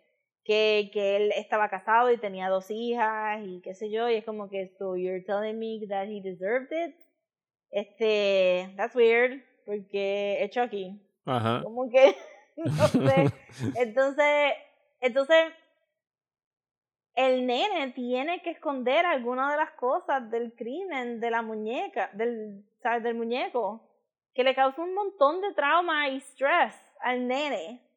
[0.49, 4.25] que, que él estaba casado y tenía dos hijas y qué sé yo, y es
[4.25, 6.95] como que, so you're telling me that he deserved it?
[7.69, 10.99] Este, that's weird, porque es Chucky.
[11.25, 11.61] Ajá.
[11.61, 12.15] Como que,
[12.57, 13.31] no sé.
[13.77, 14.53] Entonces,
[15.01, 15.53] entonces,
[17.13, 22.65] el nene tiene que esconder alguna de las cosas del crimen de la muñeca, del,
[22.81, 23.03] ¿sabes?
[23.03, 23.87] del muñeco,
[24.33, 27.87] que le causa un montón de trauma y stress al nene.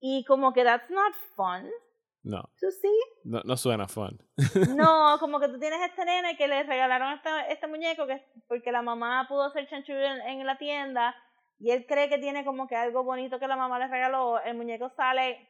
[0.00, 1.68] Y como que that's not fun
[2.22, 3.00] No, see.
[3.24, 4.18] no, no suena fun.
[4.76, 8.72] No, como que tú tienes este nene que le regalaron este, este muñeco que porque
[8.72, 11.14] la mamá pudo hacer chanchullo en, en la tienda
[11.58, 14.56] y él cree que tiene como que algo bonito que la mamá le regaló, el
[14.56, 15.48] muñeco sale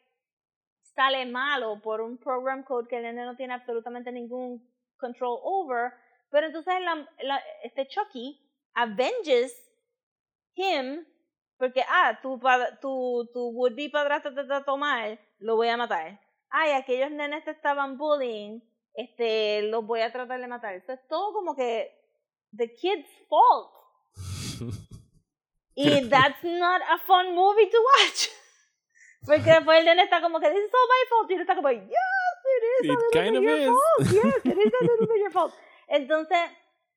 [0.95, 4.67] sale malo por un program code que el nene no tiene absolutamente ningún
[4.99, 5.93] control over,
[6.31, 8.41] pero entonces la, la- este Chucky
[8.75, 9.53] avenges
[10.55, 11.05] him
[11.59, 12.39] porque ah, tu,
[12.81, 16.21] tu, tu would be padrastro te trató mal, lo voy a matar.
[16.51, 18.61] Ay, aquellos nenes te estaban bullying,
[18.95, 20.75] este, los voy a tratar de matar.
[20.75, 21.91] Eso es todo como que
[22.57, 23.73] the kid's fault.
[25.75, 28.29] y that's not a fun movie to watch.
[29.27, 31.31] Porque después el nene está como que, this is all my fault.
[31.31, 31.89] Y él está como, yes,
[32.45, 33.67] it is a It little kind bit of your is.
[33.67, 34.13] fault.
[34.13, 35.55] Yes, it is a little bit your fault.
[35.89, 36.39] Entonces,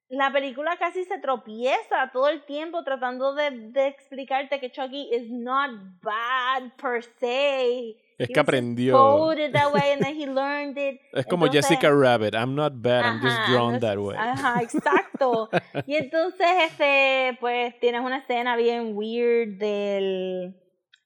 [0.10, 5.30] la película casi se tropieza todo el tiempo tratando de, de explicarte que Chucky is
[5.30, 5.70] not
[6.02, 7.96] bad per se.
[8.18, 8.98] Es que aprendió.
[8.98, 11.00] coded that way and then he learned it.
[11.14, 12.34] Es como Entonces- Jessica Rabbit.
[12.34, 14.18] I'm not bad, I'm just drawn no that way.
[14.18, 15.50] Ajá, exacto.
[15.86, 20.56] y entonces, este, pues tienes una escena bien weird del,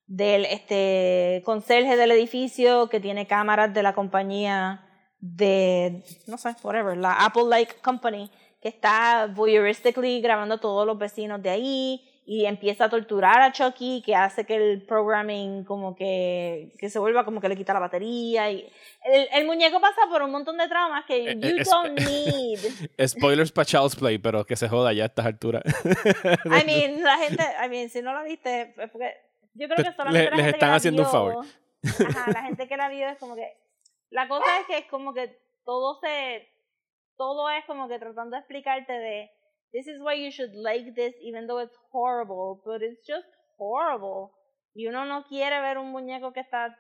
[0.08, 4.88] del este conserje del edificio que tiene cámaras de la compañía
[5.20, 8.32] de, no sé, whatever, la Apple Like Company,
[8.64, 13.52] que está voyeuristically grabando a todos los vecinos de ahí y empieza a torturar a
[13.52, 17.74] Chucky, que hace que el programming como que, que se vuelva como que le quita
[17.74, 18.50] la batería.
[18.50, 18.66] Y
[19.04, 22.60] el, el muñeco pasa por un montón de traumas que Eh, you es- don't need.
[23.06, 25.64] Spoilers para Child's Play, pero que se joda ya a estas alturas.
[26.46, 29.14] I mean, la gente, I mean, si no la viste, es porque
[29.56, 31.12] yo creo que Te- solamente le- la les gente están que la haciendo un vio-
[31.12, 31.46] favor.
[32.08, 33.52] Ajá, la gente que la vio es como que
[34.12, 36.48] la cosa es que es como que todo se
[37.18, 39.30] todo es como que tratando de explicarte de
[39.72, 44.32] this is why you should like this even though it's horrible, but it's just horrible.
[44.76, 46.78] Y uno no quiere ver un muñeco que está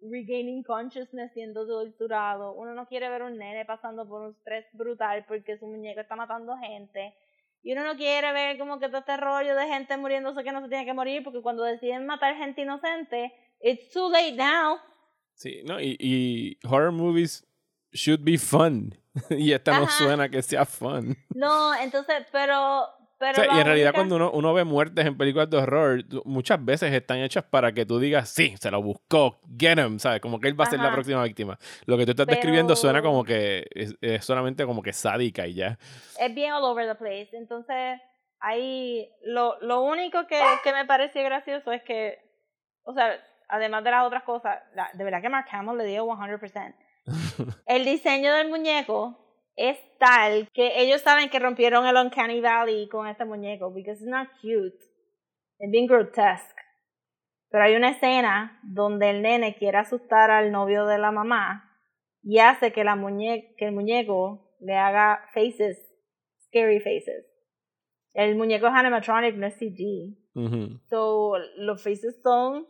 [0.00, 2.52] regaining consciousness siendo torturado.
[2.54, 6.16] Uno no quiere ver un nene pasando por un estrés brutal porque su muñeco está
[6.16, 7.14] matando gente.
[7.62, 10.60] Y uno no quiere ver como que todo este rollo de gente muriéndose que no
[10.62, 14.78] se tiene que morir porque cuando deciden matar gente inocente, it's too late now.
[15.34, 15.80] Sí, ¿no?
[15.80, 17.46] Y, y horror movies
[17.92, 19.01] should be fun.
[19.30, 19.92] y esta no Ajá.
[20.04, 21.16] suena que sea fun.
[21.34, 22.86] No, entonces, pero...
[23.18, 25.58] pero O sea, y en realidad única- cuando uno, uno ve muertes en películas de
[25.58, 29.98] horror, muchas veces están hechas para que tú digas, sí, se lo buscó, get him,
[29.98, 30.20] ¿sabes?
[30.20, 30.94] Como que él va a ser la Ajá.
[30.94, 31.58] próxima víctima.
[31.86, 35.46] Lo que tú estás describiendo Pero- suena como que es, es solamente como que sádica
[35.46, 35.78] y ya.
[36.18, 37.28] es bien all over the place.
[37.32, 38.00] Entonces,
[38.40, 42.18] ahí lo, lo único que, que me pareció gracioso es que,
[42.84, 46.04] o sea, además de las otras cosas, la- de verdad que Mark Hamill le dio
[46.06, 46.74] 100%.
[47.66, 49.18] El diseño del muñeco
[49.56, 54.10] es tal que ellos saben que rompieron el Uncanny Valley con este muñeco, because it's
[54.10, 54.78] not cute.
[55.58, 56.62] Es bien grotesque.
[57.50, 61.78] Pero hay una escena donde el nene quiere asustar al novio de la mamá
[62.22, 65.78] y hace que, la muñe que el muñeco le haga faces,
[66.46, 67.26] scary faces.
[68.14, 70.16] El muñeco es animatronic, no es CG.
[70.34, 70.80] Ujú.
[70.88, 72.66] So, los faces son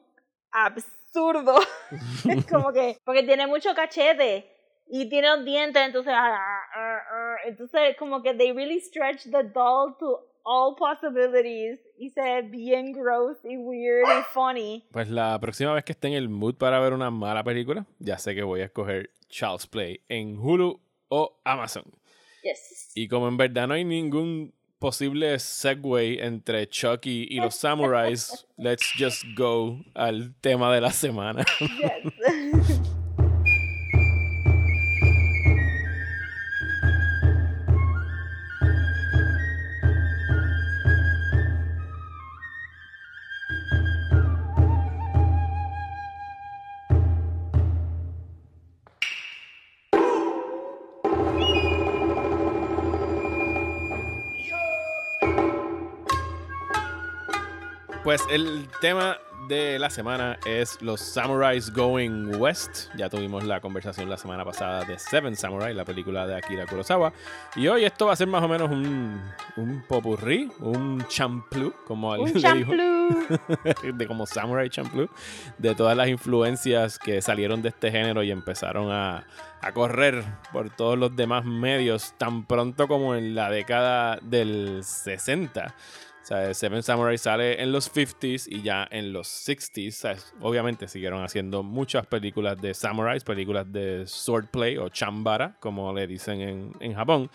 [0.51, 1.02] absurdos.
[1.15, 4.49] Es como que, porque tiene mucho cachete
[4.89, 6.39] y tiene los dientes, entonces, ah,
[6.75, 7.37] ah, ah.
[7.47, 12.93] entonces como que they really stretch the doll to all possibilities y se ve bien
[12.93, 14.85] gross y weird y funny.
[14.91, 18.19] Pues la próxima vez que esté en el mood para ver una mala película, ya
[18.19, 21.85] sé que voy a escoger Child's Play en Hulu o Amazon.
[22.43, 22.91] Yes.
[22.95, 28.93] Y como en verdad no hay ningún posible segue entre Chucky y los samuráis, let's
[28.99, 31.45] just go al tema de la semana.
[58.13, 59.17] Pues el tema
[59.49, 62.89] de la semana es los Samurais Going West.
[62.95, 67.15] Ya tuvimos la conversación la semana pasada de Seven Samurai, la película de Akira Kurosawa.
[67.57, 69.19] Y hoy esto va a ser más o menos un,
[69.57, 72.73] un popurrí, un champloo, como Un alguien le dijo.
[72.77, 73.93] champlu.
[73.97, 75.09] de como Samurai Champloo,
[75.57, 79.25] de todas las influencias que salieron de este género y empezaron a,
[79.63, 80.23] a correr
[80.53, 85.75] por todos los demás medios tan pronto como en la década del 60.
[86.23, 89.91] O sea, Seven Samurai sale en los 50s y ya en los 60s.
[89.91, 90.35] ¿sabes?
[90.41, 96.41] Obviamente siguieron haciendo muchas películas de samurais, películas de swordplay o chambara, como le dicen
[96.41, 97.29] en, en Japón.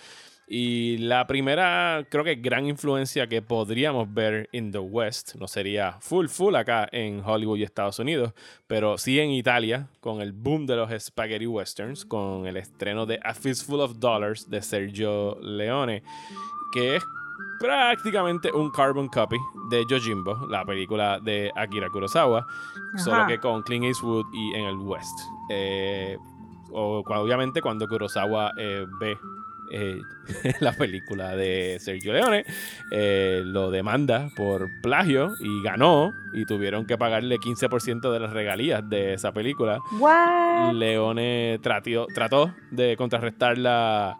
[0.50, 5.97] Y la primera, creo que gran influencia que podríamos ver en the West, no sería
[6.00, 8.32] full full acá en Hollywood y Estados Unidos,
[8.65, 13.19] pero sí en Italia, con el boom de los spaghetti westerns, con el estreno de
[13.21, 16.02] A Fistful of Dollars de Sergio Leone,
[16.71, 17.04] que es
[17.59, 19.37] prácticamente un carbon copy
[19.69, 22.45] de Yojimbo, la película de Akira Kurosawa,
[22.95, 25.19] solo que con Clint Eastwood y en el West.
[25.49, 26.17] Eh,
[26.71, 29.17] o, obviamente cuando Kurosawa eh, ve
[29.71, 30.01] eh,
[30.59, 32.45] la película de Sergio Leone,
[32.91, 38.87] eh, lo demanda por plagio y ganó y tuvieron que pagarle 15% de las regalías
[38.87, 39.79] de esa película.
[39.99, 40.73] What?
[40.73, 44.17] Leone trató de contrarrestar la,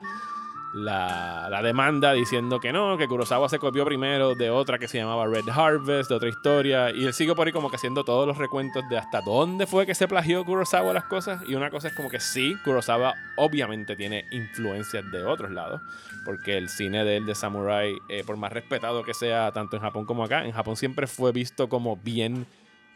[0.74, 4.97] la, la demanda diciendo que no, que Kurosawa se copió primero de otra que se
[4.97, 8.28] llamaba Red Harvest, de otra historia, y él sigue por ahí como que haciendo todos
[8.28, 11.88] los recuentos de hasta dónde fue que se plagió Kurosawa las cosas, y una cosa
[11.88, 15.82] es como que sí, Kurosawa obviamente tiene influencias de otros lados,
[16.26, 19.82] porque el cine de él de Samurai, eh, por más respetado que sea tanto en
[19.82, 22.45] Japón como acá, en Japón siempre fue visto como bien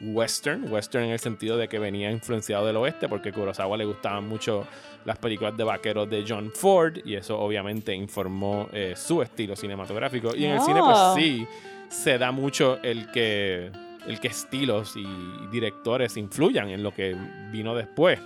[0.01, 4.27] western, western en el sentido de que venía influenciado del oeste, porque Kurosawa le gustaban
[4.27, 4.65] mucho
[5.05, 10.35] las películas de vaqueros de John Ford, y eso obviamente informó eh, su estilo cinematográfico.
[10.35, 10.65] Y en el Oh.
[10.65, 11.47] cine, pues sí,
[11.89, 13.71] se da mucho el que,
[14.07, 15.05] el que estilos y
[15.51, 17.15] directores influyan en lo que
[17.51, 18.19] vino después.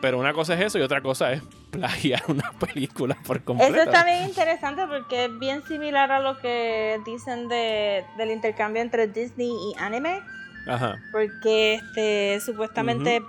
[0.00, 3.74] Pero una cosa es eso y otra cosa es plagiar una película por completo.
[3.74, 8.80] Eso está bien interesante porque es bien similar a lo que dicen de, del intercambio
[8.82, 10.20] entre Disney y anime.
[10.66, 10.96] Ajá.
[11.12, 13.20] Porque este supuestamente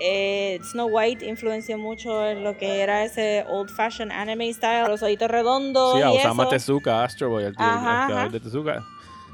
[0.00, 5.02] eh, Snow White influenció mucho en lo que era ese old fashioned anime style, los
[5.02, 6.50] ojitos redondos Sí, a y Osama eso.
[6.50, 8.84] Tezuka, Astro Boy, el, tío- el creador de Tezuka.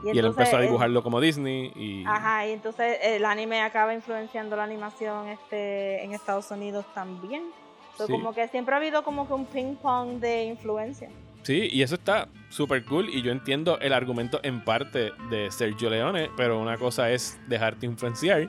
[0.05, 2.05] Y Y, él entonces, empezó a dibujarlo como Disney y...
[2.07, 7.45] Ajá, y entonces el anime acaba influenciando la animación este en Estados Unidos también.
[7.99, 8.11] Sí.
[8.11, 11.09] Como que siempre ha habido como que un ping pong de influencia.
[11.43, 15.91] Sí, y eso está súper cool y yo entiendo el argumento en parte de Sergio
[15.91, 18.49] Leone, pero una cosa es dejarte influenciar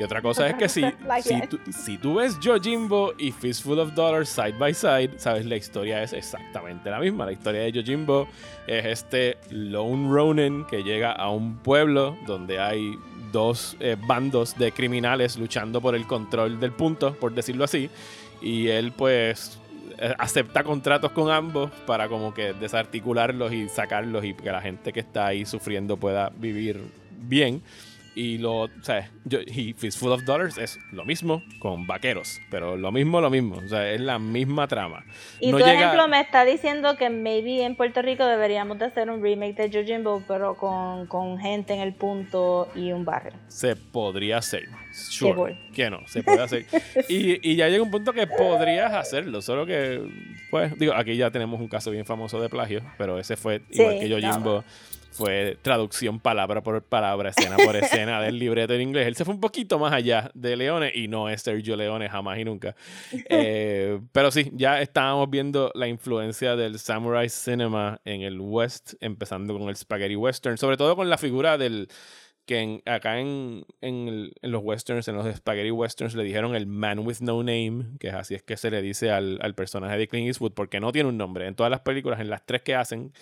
[0.00, 3.78] y otra cosa es que si, Like si, tú, si tú ves Yojimbo y Fistful
[3.80, 7.26] of Dollars side by side, sabes, la historia es exactamente la misma.
[7.26, 8.26] La historia de Yojimbo
[8.66, 12.98] es este Lone Ronin que llega a un pueblo donde hay
[13.30, 17.90] dos eh, bandos de criminales luchando por el control del punto, por decirlo así,
[18.40, 19.59] y él pues
[20.18, 25.00] acepta contratos con ambos para como que desarticularlos y sacarlos y que la gente que
[25.00, 26.80] está ahí sufriendo pueda vivir
[27.10, 27.62] bien.
[28.14, 32.76] Y lo, o sea, yo, y Fistful of Dollars es lo mismo con vaqueros, pero
[32.76, 35.04] lo mismo, lo mismo, o sea, es la misma trama.
[35.38, 38.86] Y No tu llega- ejemplo me está diciendo que maybe en Puerto Rico deberíamos de
[38.86, 43.32] hacer un remake de Yojimbo, pero con, con gente en el punto y un barrio.
[43.46, 46.66] Se podría hacer, sure, que no, se puede hacer.
[47.08, 50.02] y, y ya llega un punto que podrías hacerlo, solo que,
[50.50, 54.00] pues, digo, aquí ya tenemos un caso bien famoso de plagio, pero ese fue igual
[54.00, 54.64] que Yojimbo.
[55.20, 59.06] Fue traducción palabra por palabra, escena por escena del libreto en inglés.
[59.06, 62.38] Él se fue un poquito más allá de Leone y no es Sergio Leone jamás
[62.38, 62.74] y nunca.
[63.28, 69.56] Eh, pero sí, ya estábamos viendo la influencia del samurai cinema en el West, empezando
[69.58, 71.88] con el spaghetti western, sobre todo con la figura del
[72.46, 76.56] que en- acá en, en, el- en los westerns, en los spaghetti westerns, le dijeron
[76.56, 79.54] el man with no name, que es así es que se le dice al, al
[79.54, 81.46] personaje de Clint Eastwood, porque no tiene un nombre.
[81.46, 83.12] En todas las películas, en las tres que hacen,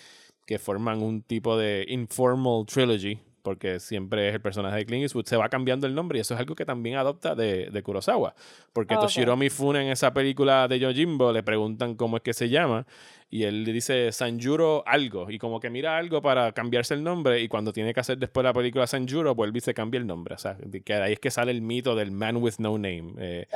[0.49, 5.27] que forman un tipo de informal trilogy, porque siempre es el personaje de Clint Eastwood,
[5.27, 8.33] se va cambiando el nombre y eso es algo que también adopta de, de Kurosawa.
[8.73, 9.01] Porque Ok.
[9.01, 12.87] Toshiro Mifune en esa película de Yojimbo le preguntan cómo es que se llama
[13.31, 17.39] y él le dice Sanjuro algo y como que mira algo para cambiarse el nombre
[17.41, 20.33] y cuando tiene que hacer después la película Sanjuro vuelve y se cambia el nombre.
[20.33, 23.13] O sea, de que ahí es que sale el mito del man with no name.
[23.19, 23.47] Eh,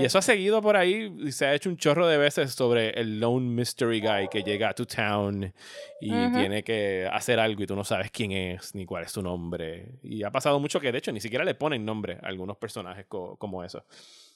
[0.00, 2.90] Y eso ha seguido por ahí y se ha hecho un chorro de veces sobre
[2.90, 5.52] el lone mystery guy que llega a tu town
[6.00, 9.22] y tiene que hacer algo y tú no sabes quién es ni cuál es su
[9.22, 9.92] nombre.
[10.02, 13.06] Y ha pasado mucho que de hecho ni siquiera le ponen nombre a algunos personajes
[13.06, 13.84] co- como eso.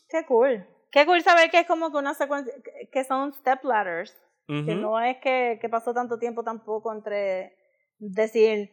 [0.09, 0.65] Qué cool.
[0.93, 4.17] Qué cool saber que es como que una secuencia, que- que son step ladders.
[4.47, 7.57] Que no es que, que pasó tanto tiempo tampoco entre
[7.99, 8.71] decir,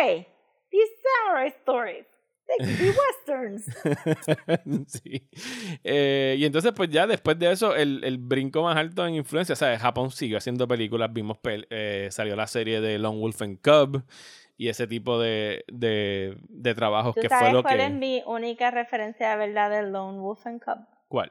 [0.00, 0.26] hey,
[0.70, 0.90] these
[1.24, 2.06] samurai stories,
[2.48, 4.86] they could be westerns.
[4.88, 5.28] sí.
[5.84, 9.52] Eh, y entonces, pues ya después de eso, el, el brinco más alto en influencia,
[9.52, 13.42] o sea, Japón siguió haciendo películas, vimos, pel- eh, salió la serie de Lone Wolf
[13.42, 14.02] and Cub
[14.56, 17.84] y ese tipo de, de, de trabajos ¿Tú que fue sabes lo cuál que...
[17.86, 20.78] es mi única referencia de verdad de Lone Wolf and Cub?
[21.08, 21.30] ¿Cuál?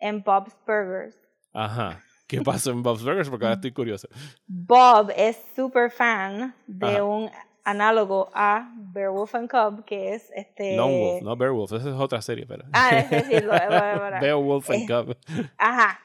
[0.00, 1.16] En Bob's Burgers.
[1.52, 2.02] Ajá.
[2.30, 3.28] ¿Qué pasó en Bob's Burgers?
[3.28, 4.08] Porque ahora estoy curioso.
[4.46, 7.04] Bob es super fan de Ajá.
[7.04, 7.30] un
[7.64, 10.76] análogo a Beowulf and Cub, que es este...
[10.76, 12.64] Lone Wolf, no Beowulf, esa es otra serie, pero...
[12.72, 13.10] Ah, es
[13.46, 14.16] bueno, bueno.
[14.20, 15.16] Beowulf and Eh, Cub.
[15.58, 16.00] Ajá.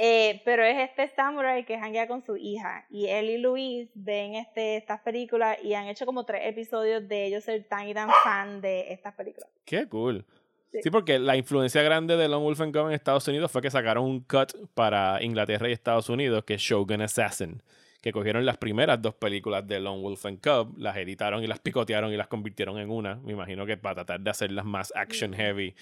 [0.00, 2.84] Eh, pero es este samurai que janguea con su hija.
[2.88, 7.26] Y él y Luis ven este, estas películas y han hecho como tres episodios de
[7.26, 9.48] ellos ser tan y tan fan de estas películas.
[9.64, 10.24] Qué cool.
[10.72, 10.80] Sí.
[10.82, 13.70] Sí, porque la influencia grande de Lone Wolf and Cub en Estados Unidos fue que
[13.70, 17.62] sacaron un cut para Inglaterra y Estados Unidos que es Shogun Assassin,
[18.02, 21.58] que cogieron las primeras dos películas de Lone Wolf and Cub, las editaron y las
[21.58, 23.16] picotearon y las convirtieron en una.
[23.16, 25.74] Me imagino que para tratar de hacerlas más action heavy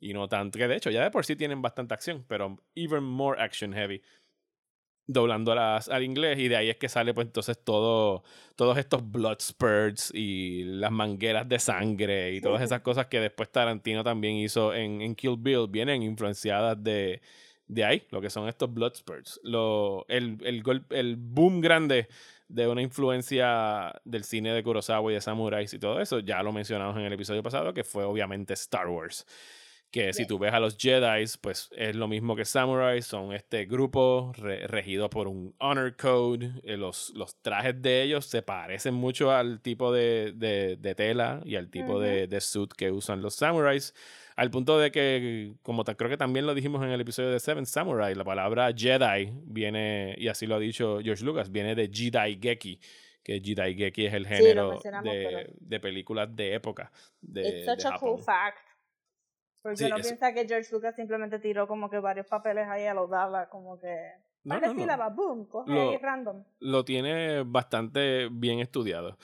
[0.00, 3.04] y no tanto, que de hecho ya de por sí tienen bastante acción, pero even
[3.04, 4.02] more action heavy
[5.06, 8.22] doblándolas al inglés y de ahí es que sale pues entonces todo
[8.56, 13.50] todos estos blood spurts y las mangueras de sangre y todas esas cosas que después
[13.50, 17.20] Tarantino también hizo en, en Kill Bill vienen influenciadas de,
[17.66, 19.40] de ahí, lo que son estos blood spurts.
[19.42, 22.08] Lo, el, el, gol- el boom grande
[22.48, 26.52] de una influencia del cine de Kurosawa y de samuráis y todo eso, ya lo
[26.52, 29.26] mencionamos en el episodio pasado, que fue obviamente Star Wars.
[29.94, 33.64] Que si tú ves a los Jedi, pues es lo mismo que Samurai, son este
[33.64, 36.50] grupo re- regido por un honor code.
[36.64, 41.40] eh, los, los trajes de ellos se parecen mucho al tipo de, de- de tela
[41.44, 43.94] y al tipo de, de suit que usan los samurais.
[44.34, 47.64] Al punto de que, como creo que también lo dijimos en el episodio de Seven
[47.64, 52.40] Samurai, la palabra Jedi viene, y así lo ha dicho George Lucas, viene de Jedi
[52.42, 52.80] Geki.
[53.22, 54.70] Que Jedi Geki es el género
[55.02, 56.90] de, de películas de época.
[57.20, 58.73] De, It's such de a cool fact.
[59.64, 62.84] Porque Sí, uno es- piensa que George Lucas simplemente tiró como que varios papeles ahí
[62.84, 63.96] a los daba, como que.
[64.44, 64.78] No, no, no.
[64.80, 66.44] sílaba, boom, coge Lo- ahí random.
[66.60, 69.16] lo tiene bastante bien estudiado.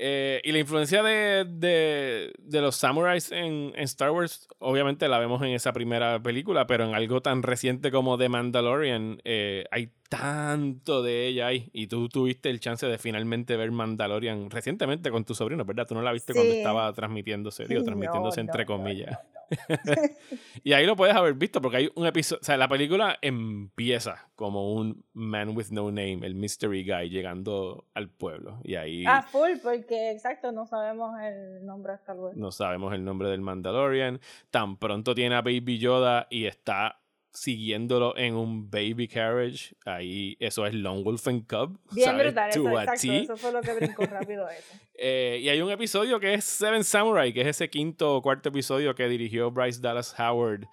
[0.00, 5.18] Eh, y la influencia de, de, de los samuráis en, en Star Wars, obviamente la
[5.18, 9.92] vemos en esa primera película, pero en algo tan reciente como The Mandalorian, eh, hay
[10.08, 11.68] tanto de ella ahí.
[11.72, 15.86] Y tú tuviste el chance de finalmente ver Mandalorian recientemente con tu sobrino, ¿verdad?
[15.86, 19.18] Tú no la viste cuando estaba transmitiéndose, digo, transmitiéndose no, entre no, comillas.
[20.64, 24.28] y ahí lo puedes haber visto porque hay un episodio, o sea, la película empieza
[24.34, 29.22] como un man with no name, el mystery guy llegando al pueblo y ahí Ah,
[29.22, 32.32] full, porque exacto, no sabemos el nombre hasta luego.
[32.36, 37.00] no sabemos el nombre del Mandalorian, tan pronto tiene a Baby Yoda y está
[37.32, 42.26] siguiéndolo en un baby carriage, ahí eso es Lone Wolf and Cub, Bien ¿sabes?
[42.26, 44.74] brutal, eso, exacto, eso fue lo que brincó rápido eso.
[44.94, 48.48] Eh, y hay un episodio que es Seven Samurai, que es ese quinto o cuarto
[48.48, 50.64] episodio que dirigió Bryce Dallas Howard,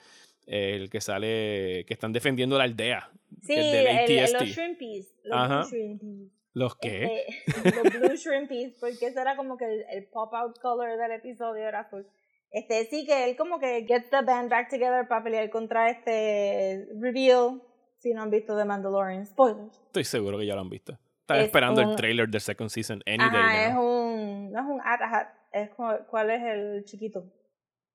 [0.47, 3.09] eh, el que sale, que están defendiendo la aldea.
[3.43, 5.59] Sí, el- el- los shrimpies, los Ajá.
[5.61, 6.31] blue shrimpies.
[6.53, 7.25] ¿Los qué?
[7.45, 11.67] Este, los blue shrimpies, porque eso era como que el, el pop-out color del episodio
[11.67, 12.07] era azul.
[12.55, 16.87] Este, sí que él como que gets the band back together para pelear contra este
[17.01, 17.61] reveal,
[17.99, 19.77] si no han visto The Mandalorian, spoilers.
[19.87, 20.97] Estoy seguro que ya lo han visto.
[21.19, 23.83] Están Es esperando un- el trailer del second season any Ajá, day es now.
[23.83, 27.25] un, no es un AT-AT, es cu- ¿cuál es el chiquito?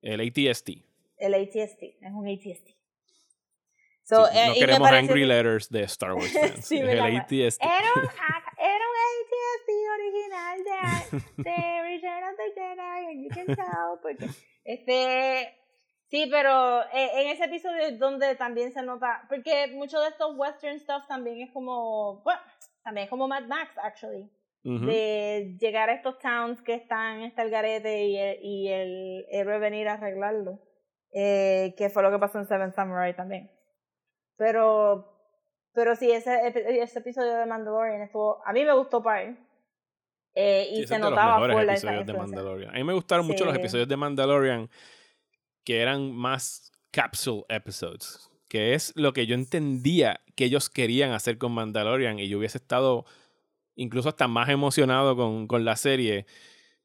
[0.03, 0.71] El ATST.
[1.17, 2.69] El ATST, es un ATST.
[4.03, 6.67] Sí, eh, no queremos angry que- letters de Star Wars fans.
[6.67, 6.89] Sí, es el.
[6.91, 7.63] Era un, ATST
[10.31, 11.05] original
[11.37, 14.27] de, de Return of the Jedi, and you can tell, porque,
[14.65, 15.55] este,
[16.09, 20.37] sí, pero eh, en ese episodio es donde también se nota, porque mucho de estos
[20.37, 22.41] western stuff también es como, bueno,
[22.83, 24.31] también es como Mad Max, actually,
[24.65, 24.87] Ujú.
[24.87, 29.59] de llegar a estos towns que están en el garete y el, y el héroe
[29.59, 30.61] venir a arreglarlo,
[31.13, 33.51] eh, que fue lo que pasó en Seven Samurai también.
[34.37, 35.19] Pero,
[35.75, 39.39] pero sí, ese, ese episodio de Mandalorian estuvo, a mí me gustó para él.
[40.35, 42.13] Eh, y Sí, se de los notaba mejores esa episodios de.
[42.13, 42.71] Mandalorian.
[42.71, 44.71] A mí me gustaron mucho los episodios de Mandalorian
[45.65, 51.39] que eran más capsule episodes, que es lo que yo entendía que ellos querían hacer
[51.39, 53.05] con Mandalorian y yo hubiese estado
[53.77, 56.27] incluso hasta más emocionado con, con la serie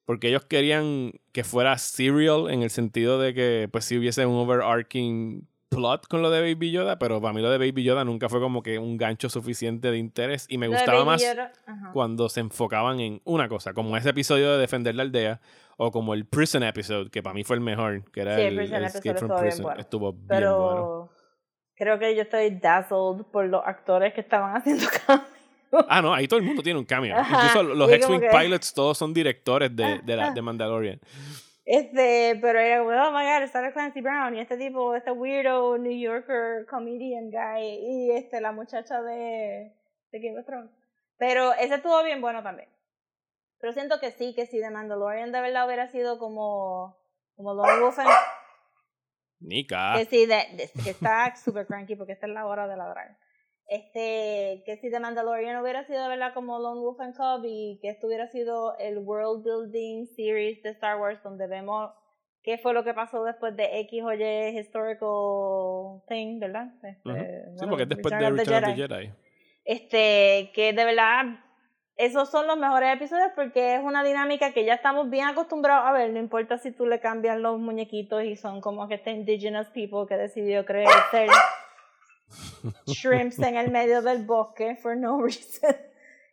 [0.05, 4.35] porque ellos querían que fuera serial en el sentido de que pues si hubiese un
[4.35, 8.29] overarching plot con lo de Baby Yoda, pero para mí lo de Baby Yoda nunca
[8.29, 11.51] fue como que un gancho suficiente de interés y me Lo gustaba más Yoda,
[11.93, 15.41] cuando se enfocaban en una cosa, como ese episodio de Defender la Aldea,
[15.77, 18.47] o como el Prison Episode, que para mí fue el mejor, que era Sí, el
[18.47, 19.63] el, Prison el Episode Escape from estuvo bien Prison.
[19.63, 19.81] bueno.
[19.81, 21.09] Estuvo bien Pero bueno.
[21.75, 25.25] creo que yo estoy dazzled por los actores que estaban haciendo cameo.
[25.89, 27.17] Ah, no, ahí todo el mundo tiene un cameo.
[27.17, 30.33] Ajá, Incluso los X-Wing que- Pilots todos son directores de, de, la, Ajá.
[30.33, 31.01] de Mandalorian.
[31.65, 35.77] Este, pero era como, oh my god, sale Clancy Brown y este tipo, este weirdo
[35.79, 39.73] New Yorker comedian guy y este, la muchacha de,
[40.11, 40.69] de Game of Thrones.
[41.17, 42.69] Pero ese estuvo bien bueno también.
[43.59, 46.97] Pero siento que sí, que si The Mandalorian de verdad hubiera sido como,
[47.35, 48.09] como Lone Wolf and,
[49.39, 49.93] Nika.
[49.97, 53.17] que sí, de, de- que está super cranky porque esta es la hora de ladrar.
[53.67, 57.79] Este, que si The Mandalorian hubiera sido de verdad como Lone Wolf and Cub y
[57.81, 61.91] que esto hubiera sido el world building series de Star Wars donde vemos
[62.43, 66.67] qué fue lo que pasó después de X o Y historical thing, ¿verdad?
[66.83, 67.17] Este, Ujú.
[67.17, 68.95] Sí, bueno, porque es después de Return of the Return of the Jedi.
[68.95, 69.13] Jedi.
[69.65, 71.25] Este, que de verdad
[71.97, 75.91] esos son los mejores episodios porque es una dinámica que ya estamos bien acostumbrados a
[75.91, 79.67] ver, no importa si tú le cambias los muñequitos y son como que este indigenous
[79.69, 81.29] people que decidió creer ser
[82.87, 85.75] shrimps en el medio del bosque for no reason.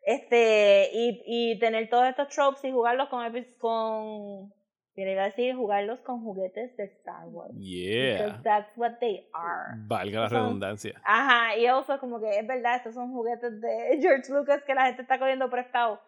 [0.05, 3.23] Este, y, y tener todos estos tropes y jugarlos con,
[3.61, 4.53] con,
[4.97, 7.55] bien, iba a decir, jugarlos con juguetes de Star Wars.
[7.57, 8.15] Yeah.
[8.27, 9.75] Because that's what they are.
[9.87, 11.01] Valga la Son- redundancia.
[11.05, 14.87] Ajá, y also como que es verdad, estos son juguetes de George Lucas que la
[14.87, 16.01] gente está cogiendo prestado.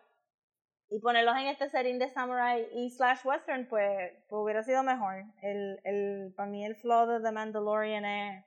[0.91, 5.25] Y ponerlos en este setting de Samurai y slash western, pues, pues hubiera sido mejor.
[5.41, 8.45] El, el, para mí el flow de The Mandalorian es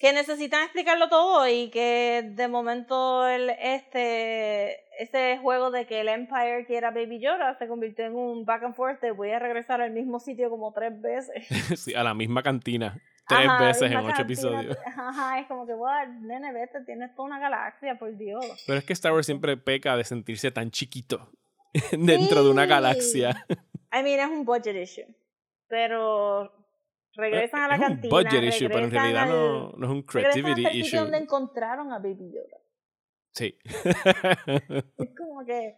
[0.00, 6.08] que necesitan explicarlo todo y que de momento el, este ese juego de que el
[6.08, 9.82] Empire quiera Baby Yoda se convirtió en un back and forth de voy a regresar
[9.82, 11.46] al mismo sitio como tres veces.
[11.78, 12.98] Sí, a la misma cantina.
[13.28, 14.78] Tres Ajá, veces en ocho cantina, episodios.
[14.86, 18.44] Ajá, es como que, what, nene, vete, tienes toda una galaxia, por Dios.
[18.66, 21.30] Pero es que Star Wars siempre peca de sentirse tan chiquito
[21.92, 23.46] dentro de una galaxia.
[23.92, 25.06] I mean, es un budget issue.
[25.68, 26.59] Pero
[27.14, 28.10] regresan a la es un cantina.
[28.16, 30.98] budget issue, pero en realidad al- no, no es un creativity sitio issue.
[30.98, 32.58] donde encontraron a Baby Yoda.
[33.32, 33.56] Sí.
[33.64, 35.74] Es como que,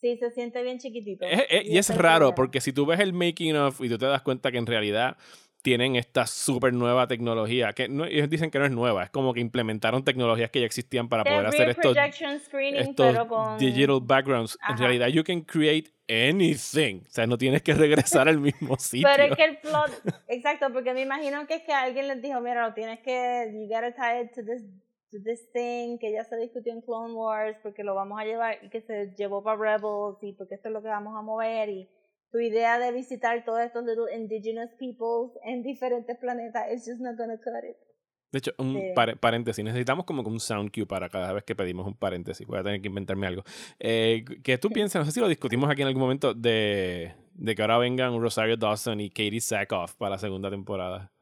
[0.00, 1.24] sí, se siente bien chiquitito.
[1.26, 4.06] Es- es- y es raro porque si tú ves el making of y tú te
[4.06, 5.16] das cuenta que en realidad
[5.66, 9.34] tienen esta súper nueva tecnología, que no, ellos dicen que no es nueva, es como
[9.34, 13.58] que implementaron tecnologías que ya existían para De poder hacer estos, estos pero con...
[13.58, 14.56] digital backgrounds.
[14.62, 14.84] En Ajá.
[14.84, 17.00] realidad, you can create anything.
[17.04, 19.08] O sea, no tienes que regresar al mismo sitio.
[19.10, 19.90] Pero es que el plot,
[20.28, 23.66] exacto, porque me imagino que es que alguien les dijo, mira, lo tienes que, you
[23.66, 24.62] gotta tie it to this,
[25.10, 28.60] to this thing que ya se discutió en Clone Wars, porque lo vamos a llevar,
[28.62, 31.70] y que se llevó para Rebels, y porque esto es lo que vamos a mover,
[31.70, 31.88] y
[32.30, 37.16] tu idea de visitar todos estos little indigenous peoples en diferentes planetas, it's just not
[37.16, 37.76] gonna cut it.
[38.32, 38.82] De hecho, un Sí.
[38.94, 39.64] pare- paréntesis.
[39.64, 42.46] Necesitamos como que un sound cue para cada vez que pedimos un paréntesis.
[42.46, 43.44] Voy a tener que inventarme algo.
[43.78, 45.00] Eh, ¿Qué tú piensas?
[45.00, 48.56] No sé si lo discutimos aquí en algún momento de, de que ahora vengan Rosario
[48.56, 51.12] Dawson y Katie Sackhoff para la segunda temporada.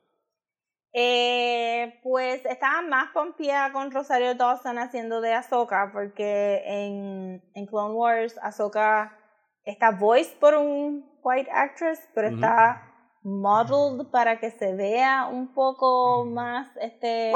[0.93, 7.95] Eh, pues estaba más pompeada con Rosario Dawson haciendo de Ahsoka, porque en, en Clone
[7.95, 9.19] Wars Ahsoka
[9.65, 16.25] está voiced por un white actress, pero está modeled para que se vea un poco
[16.27, 17.33] más este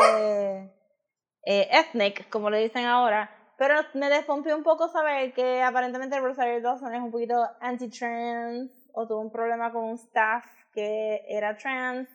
[1.44, 3.30] eh, ethnic, como le dicen ahora.
[3.56, 9.06] Pero me despompió un poco saber que aparentemente Rosario Dawson es un poquito anti-trans o
[9.08, 12.08] tuvo un problema con un staff que era trans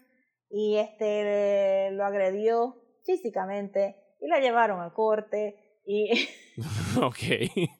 [0.49, 6.27] y este lo agredió físicamente y la llevaron a corte y,
[7.01, 7.23] ok.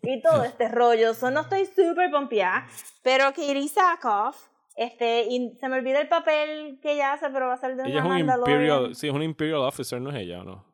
[0.04, 1.14] y todo este rollo.
[1.14, 2.68] So, no estoy súper pompeada,
[3.02, 7.54] pero Katie Sackhoff, este, y se me olvida el papel que ella hace, pero va
[7.54, 8.40] a ser de ella es una un.
[8.40, 10.73] Imperial, sí, es un Imperial Officer, ¿no es ella o no?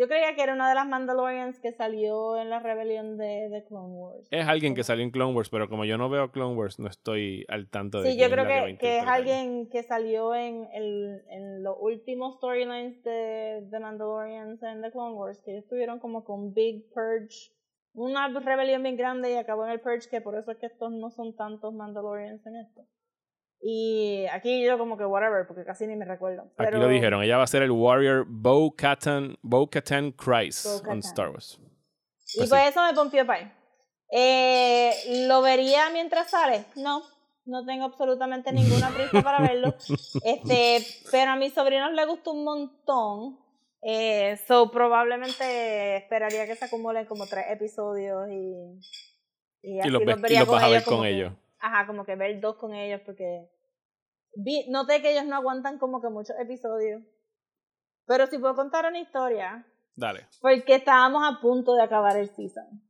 [0.00, 3.64] Yo creía que era una de las Mandalorians que salió en la rebelión de, de
[3.66, 4.28] Clone Wars.
[4.30, 6.88] Es alguien que salió en Clone Wars, pero como yo no veo Clone Wars, no
[6.88, 10.66] estoy al tanto de Sí, yo creo es que, que es alguien que salió en,
[10.72, 15.98] el, en los últimos storylines de, de Mandalorians en The Clone Wars, que ellos tuvieron
[15.98, 17.52] como con Big Purge,
[17.92, 20.90] una rebelión bien grande y acabó en el Purge, que por eso es que estos
[20.92, 22.86] no son tantos Mandalorians en esto.
[23.62, 26.42] Y aquí yo como que whatever, porque casi ni me recuerdo.
[26.42, 30.66] Aquí Pero, lo dijeron, ella va a ser el Warrior Bo Katan, Bo Katan Christ
[30.88, 31.58] on Star Wars.
[32.34, 32.56] Y Pues sí.
[32.68, 33.52] eso me pompió pay.
[34.12, 34.92] Eh,
[35.28, 36.64] ¿Lo vería mientras sale?
[36.76, 37.02] No,
[37.44, 39.74] no tengo absolutamente ninguna prisa para verlo.
[40.24, 43.38] Este, pero a mis sobrinos les gustó un montón.
[43.82, 48.54] Eh, so probablemente esperaría que se acumulen como tres episodios y,
[49.62, 51.32] y, así los ves- y vería los vas a ver con ellos.
[51.60, 53.48] Ajá, como que ver dos con ellos porque
[54.34, 57.02] vi, noté que ellos no aguantan como que muchos episodios.
[58.06, 60.26] Pero si puedo contar una historia, Dale.
[60.40, 62.82] porque estábamos a punto de acabar el season.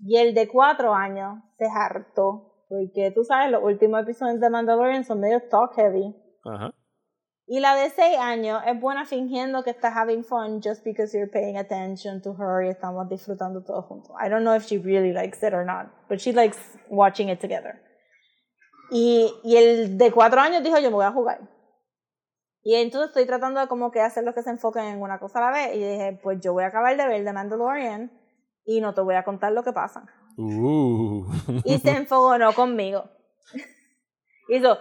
[0.00, 2.50] Y el de cuatro años se hartó.
[2.68, 6.14] Porque tú sabes, los últimos episodios de Mandalorian son medio talk heavy.
[6.44, 6.74] Ajá.
[7.46, 11.30] Y la de seis años es buena fingiendo que está having fun just because you're
[11.30, 14.16] paying attention to her y estamos disfrutando todos juntos.
[14.18, 16.58] I don't know if she really likes it or not, but she likes
[16.88, 17.80] watching it together.
[18.90, 21.40] Y, y el de cuatro años dijo, yo me voy a jugar.
[22.62, 25.38] Y entonces estoy tratando de como que hacer los que se enfoquen en una cosa
[25.38, 25.76] a la vez.
[25.76, 28.10] Y dije, pues yo voy a acabar de ver The Mandalorian
[28.64, 30.06] y no te voy a contar lo que pasa.
[30.38, 31.26] Uh.
[31.64, 33.04] Y se enfogonó conmigo.
[34.48, 34.78] Hizo,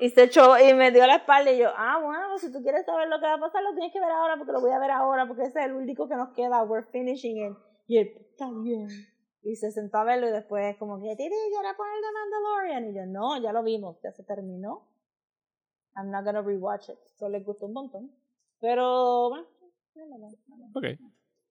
[0.00, 2.84] y se echó y me dio la espalda y yo, ah, bueno, si tú quieres
[2.84, 4.78] saber lo que va a pasar, lo tienes que ver ahora porque lo voy a
[4.78, 7.56] ver ahora porque ese es el único que nos queda, we're finishing it.
[7.86, 8.88] Y él, está bien.
[9.44, 12.90] Y se sentó a verlo y después como que, Titi, ¿quieres poner The Mandalorian?
[12.90, 14.88] Y yo, no, ya lo vimos, ya se terminó.
[15.96, 16.98] I'm not gonna rewatch it.
[17.18, 18.10] Solo les gustó un montón.
[18.60, 19.46] Pero, bueno.
[19.94, 20.70] no, no, no.
[20.74, 20.98] Ok.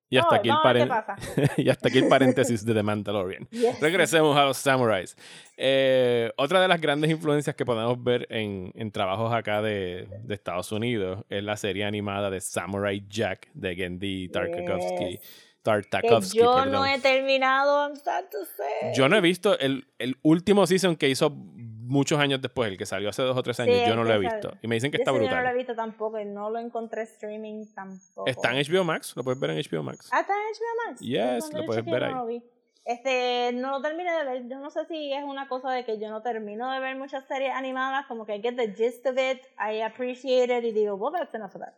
[0.10, 0.90] Y hasta, aquí el paren-
[1.58, 3.48] y hasta aquí el paréntesis de The Mandalorian.
[3.52, 3.80] Yes.
[3.80, 5.16] Regresemos a los samurais.
[5.58, 10.34] Eh, otra de las grandes influencias que podemos ver en, en trabajos acá de, de
[10.36, 15.18] Estados Unidos es la serie animada de Samurai Jack de Gendy Tartakovsky.
[15.18, 15.53] Yes.
[15.64, 16.72] Que Tartakovsky, yo perdón.
[16.72, 18.94] no he terminado, I'm sad to say.
[18.96, 22.86] Yo no he visto el, el último season que hizo muchos años después, el que
[22.86, 23.88] salió hace dos o tres Sí, años.
[23.88, 24.54] yo no lo he que visto.
[24.62, 25.56] Y me dicen que está yo no lo he brutal.
[25.56, 28.28] visto tampoco y no lo encontré streaming tampoco.
[28.28, 30.10] Está en HBO Max, lo puedes ver en HBO Max.
[30.12, 31.00] Ah, está en HBO Max.
[31.02, 32.14] Yes, Cuando lo yo puedes ver no ahí.
[32.16, 32.44] lo vi.
[32.86, 34.48] Este, no lo terminé de ver.
[34.50, 37.26] Yo no sé si es una cosa de que yo no termino de ver muchas
[37.28, 40.96] series animadas, como que I get the gist of it, I appreciate it y digo,
[40.96, 41.74] well, that's enough of that.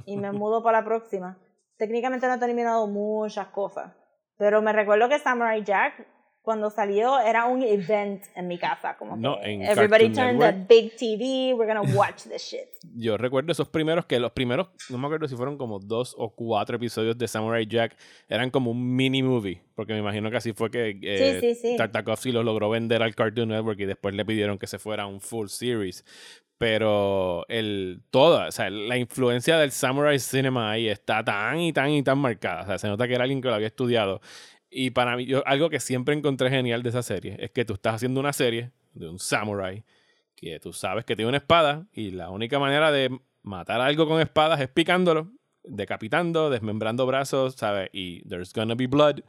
[0.06, 1.38] Y me mudo para la próxima.
[1.82, 3.90] Técnicamente no he terminado muchas cosas,
[4.38, 6.06] pero me recuerdo que Samurai Jack
[6.40, 10.52] cuando salió era un event en mi casa, como No, que en everybody turned the
[10.52, 12.68] big TV, we're gonna watch this shit.
[12.94, 16.32] Yo recuerdo esos primeros que los primeros, no me acuerdo si fueron como dos o
[16.36, 17.96] cuatro episodios de Samurai Jack,
[18.28, 21.60] eran como un mini movie, porque me imagino que así fue que eh, Sí, sí,
[21.70, 21.76] sí.
[21.76, 25.20] Tartakovsky lo logró vender al Cartoon Network y después le pidieron que se fuera un
[25.20, 26.04] full series.
[26.62, 31.90] Pero el toda, o sea, la influencia del Samurai Cinema ahí está tan y tan
[31.90, 32.62] y tan marcada.
[32.62, 34.20] O sea, se nota que era alguien que lo había estudiado.
[34.70, 37.74] Y para mí, yo, algo que siempre encontré genial de esa serie es que tú
[37.74, 39.82] estás haciendo una serie de un samurai
[40.36, 43.10] que tú sabes que tiene una espada y la única manera de
[43.42, 45.32] matar algo con espadas es picándolo,
[45.64, 47.90] decapitando, desmembrando brazos, ¿sabes?
[47.92, 49.22] Y there's gonna be blood.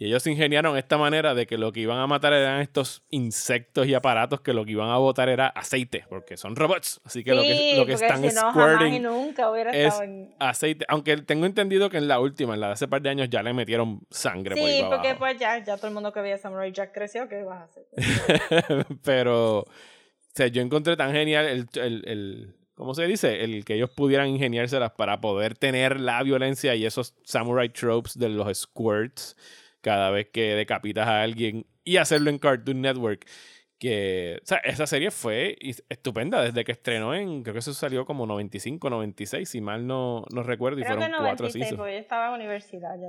[0.00, 3.88] Y ellos ingeniaron esta manera de que lo que iban a matar eran estos insectos
[3.88, 7.00] y aparatos que lo que iban a botar era aceite, porque son robots.
[7.04, 10.02] Así que lo que, lo están si no, jamás y squirting nunca hubiera es estado
[10.04, 10.34] en...
[10.38, 10.84] aceite.
[10.88, 13.42] Aunque tengo entendido que en la última, en la de hace par de años, ya
[13.42, 15.18] le metieron sangre por ahí Sí, para porque abajo.
[15.18, 18.86] pues ya, ya todo el mundo que veía Samurai Jack creció, ¿qué vas a hacer?
[19.02, 19.66] Pero, o
[20.34, 23.42] sea, yo encontré tan genial el, el, el- ¿cómo se dice?
[23.42, 28.28] El que ellos pudieran ingeniárselas para poder tener la violencia y esos samurai tropes de
[28.28, 29.36] los squirts
[29.80, 33.26] cada vez que decapitas a alguien y hacerlo en Cartoon Network.
[33.78, 35.56] Que, o sea, esa serie fue
[35.88, 40.24] estupenda desde que estrenó en, creo que eso salió como 95, 96, si mal no,
[40.32, 41.78] no recuerdo, y Creo que fueron cuatro 96, seasons.
[41.78, 43.08] porque yo estaba en universidad ya.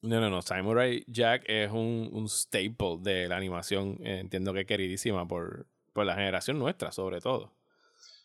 [0.00, 0.40] No, no, no.
[0.42, 3.98] Samurai Jack es un, un staple de la animación.
[4.02, 7.52] eh, entiendo que queridísima por, por la generación nuestra, sobre todo.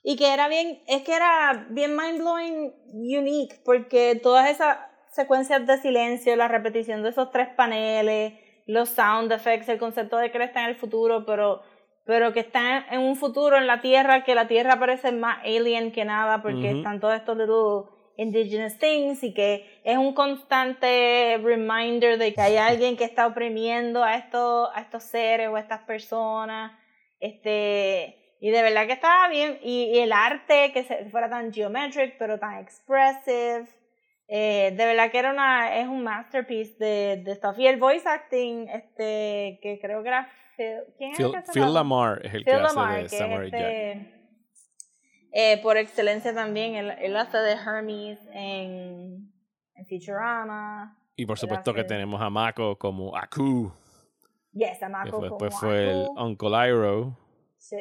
[0.03, 4.78] Y que era bien, es que era bien mind blowing, unique, porque todas esas
[5.18, 8.34] secuencias de silencio, la repetición de esos tres paneles,
[8.65, 11.61] los sound effects, el concepto de que él está en el futuro, pero,
[12.05, 15.91] pero que está en un futuro en la Tierra, que la Tierra parece más alien
[15.91, 22.18] que nada, porque están todos estos little indigenous things y que es un constante reminder
[22.18, 25.82] de que hay alguien que está oprimiendo a estos, a estos seres o a estas
[25.82, 26.72] personas.
[27.20, 29.59] Este, y de verdad que estaba bien.
[29.63, 33.68] Y, y el arte, que se, fuera tan geometric, pero tan expressive.
[34.30, 37.57] Eh, de verdad que era una, es un masterpiece de, de stuff.
[37.59, 41.38] Y el voice acting, este, que creo que era Phil, ¿quién es el Phil, que
[41.38, 43.61] hace Phil la- Lamar es el que Phil hace Lamar, de que Samurai Jack.
[43.61, 44.13] este,
[45.32, 49.32] eh, por excelencia también, él, él hace de Hermes en,
[49.75, 50.97] en Futurama.
[51.15, 53.71] Y por supuesto que hace- tenemos a Mako como Aku,
[54.53, 56.07] Yes, a que Mako fue, como después fue el.
[56.17, 57.17] Uncle Iroh.
[57.57, 57.78] Sí.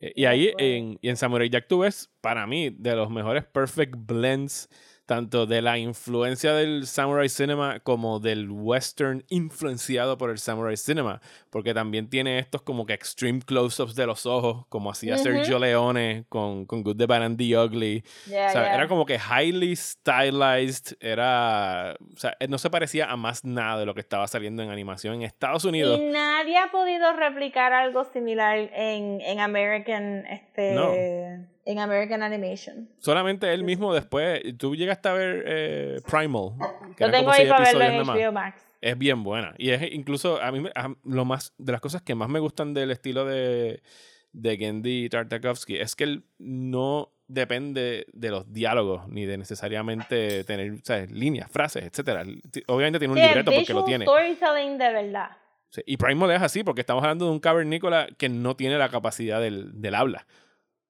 [0.00, 3.44] Eh, Y ahí en, y en Samurai Jack tú ves, para mí, de los mejores
[3.44, 4.68] perfect blends,
[5.06, 11.20] tanto de la influencia del Samurai Cinema como del western influenciado por el Samurai Cinema,
[11.50, 15.18] porque también tiene estos como que extreme close-ups de los ojos, como hacía.
[15.18, 18.02] Sergio Leone con, con Good, the Bad and the Ugly.
[18.26, 18.74] Yeah, O sea, yeah.
[18.74, 23.86] era como que highly stylized, era, o sea, no se parecía a más nada de
[23.86, 26.00] lo que estaba saliendo en animación en Estados Unidos.
[26.00, 31.53] Y nadie ha podido replicar algo similar en, en American, este, No.
[31.66, 32.88] En American Animation.
[32.98, 36.50] Solamente él mismo después, tú llegaste a ver eh, Primal,
[36.96, 38.06] que Lo tengo ahí para verlo en.
[38.28, 38.62] HBO Max.
[38.80, 39.54] Es bien buena.
[39.56, 42.74] Y es incluso, a mí, a- lo más, de las cosas que más me gustan
[42.74, 43.82] del estilo de,
[44.32, 50.74] de Gendy Tartakovsky es que él no depende de los diálogos, ni de necesariamente tener
[50.82, 51.10] ¿sabes?
[51.10, 52.24] líneas, frases, etcétera.
[52.66, 54.04] Obviamente tiene un Sí, libreto porque lo tiene.
[54.04, 55.30] storytelling de verdad.
[55.70, 58.90] Sí, Y Primal es así, porque estamos hablando de un cavernícola que no tiene la
[58.90, 60.26] capacidad del, del habla.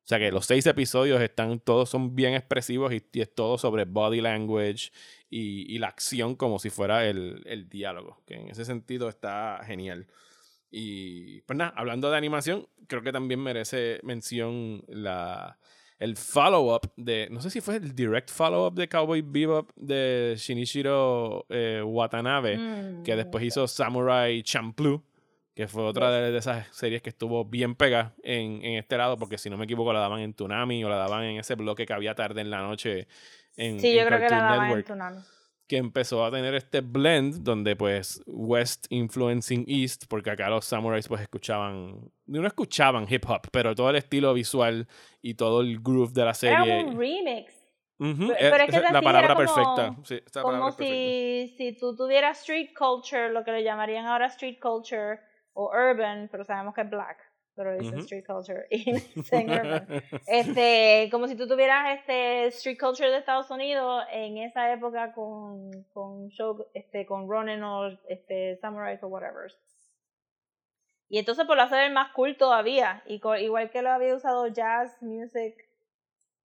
[0.05, 3.57] O sea que los seis episodios están, todos son bien expresivos y, y es todo
[3.57, 4.91] sobre body language
[5.31, 8.23] y, y la acción como si fuera el, el diálogo.
[8.27, 10.07] Que en ese sentido está genial.
[10.71, 15.59] Y pues nada, hablando de animación, creo que también merece mención la,
[15.99, 21.47] el follow-up de, no sé si fue el direct follow-up de Cowboy Bebop de Shinichiro
[21.49, 25.03] eh, Watanabe Mm, que después hizo Samurai Champloo,
[25.55, 29.17] que fue otra de, de esas series que estuvo bien pegada en, en este lado,
[29.17, 31.87] porque si no me equivoco la daban en Tsunami o la daban en ese bloque
[31.87, 33.07] que había tarde en la noche
[33.57, 35.21] en, Sí, en yo creo que la Cartoon daban en Network, Tsunami.
[35.69, 41.07] que empezó a tener este blend donde pues West influencing East, porque acá los samurais
[41.07, 44.89] pues escuchaban, no escuchaban hip hop, pero todo el estilo visual
[45.23, 46.81] y todo el groove de la serie.
[46.81, 47.53] Era un remix.
[47.97, 49.97] Pero- es- pero es que la palabra como- perfecta.
[50.03, 50.93] Sí, palabra Como perfecta.
[50.93, 55.21] si, si tú tuvieras street culture, lo que le llamarían ahora street culture
[55.55, 57.19] o urban, pero sabemos que es black.
[57.57, 58.91] pero dice street culture y
[59.31, 59.87] en urban.
[60.27, 65.71] Este, como si tú tuvieras este street culture de Estados Unidos en esa época con,
[65.93, 69.51] con show, este, con Ronin o este, Samurais o whatever.
[71.09, 73.03] Y entonces por lo hacer el más cool todavía.
[73.07, 75.55] Y igual que lo había usado jazz music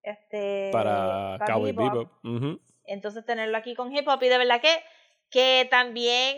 [0.03, 2.09] este Para Cowboy bebop,
[2.85, 4.69] entonces tenerlo aquí con hip hop y de verdad que
[5.29, 6.37] que también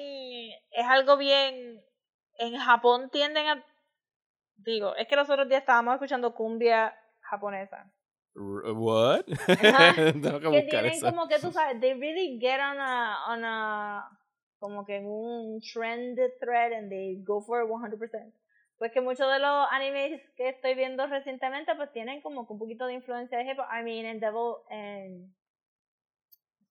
[0.72, 1.82] es algo bien
[2.42, 3.66] en Japón tienden a
[4.58, 7.92] digo es que los otros días estábamos escuchando cumbia japonesa.
[8.36, 9.26] R- What?
[10.22, 11.10] Tengo que que tienen eso.
[11.10, 14.18] como que tú sabes they really get on a on a
[14.60, 18.34] como que en un trend thread and they go for it 100%
[18.78, 22.60] pues que muchos de los animes que estoy viendo recientemente pues tienen como que un
[22.60, 25.36] poquito de influencia de hip hop I mean en Devil en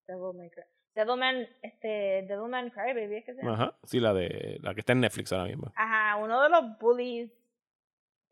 [0.08, 0.64] Devilman Cry
[0.94, 3.78] Devilman este Devilman Crybaby es que se llama Ajá.
[3.84, 5.72] Sí, la de la que está en Netflix ahora mismo.
[5.76, 7.30] Ajá, uno de los bullies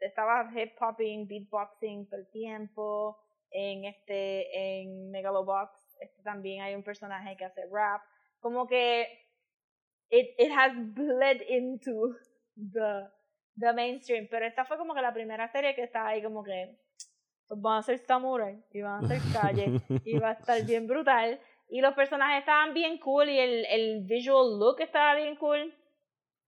[0.00, 3.18] estaba hip hopping, beatboxing todo el tiempo.
[3.50, 8.02] En este, en Megalobox, este también hay un personaje que hace rap.
[8.40, 9.06] Como que
[10.10, 12.14] it, it has bled into
[12.56, 13.08] the,
[13.56, 14.28] the mainstream.
[14.30, 16.78] Pero esta fue como que la primera serie que estaba ahí como que
[17.48, 21.40] van a ser samurai y van a ser calle y va a estar bien brutal.
[21.68, 25.74] Y los personajes estaban bien cool y el, el visual look estaba bien cool.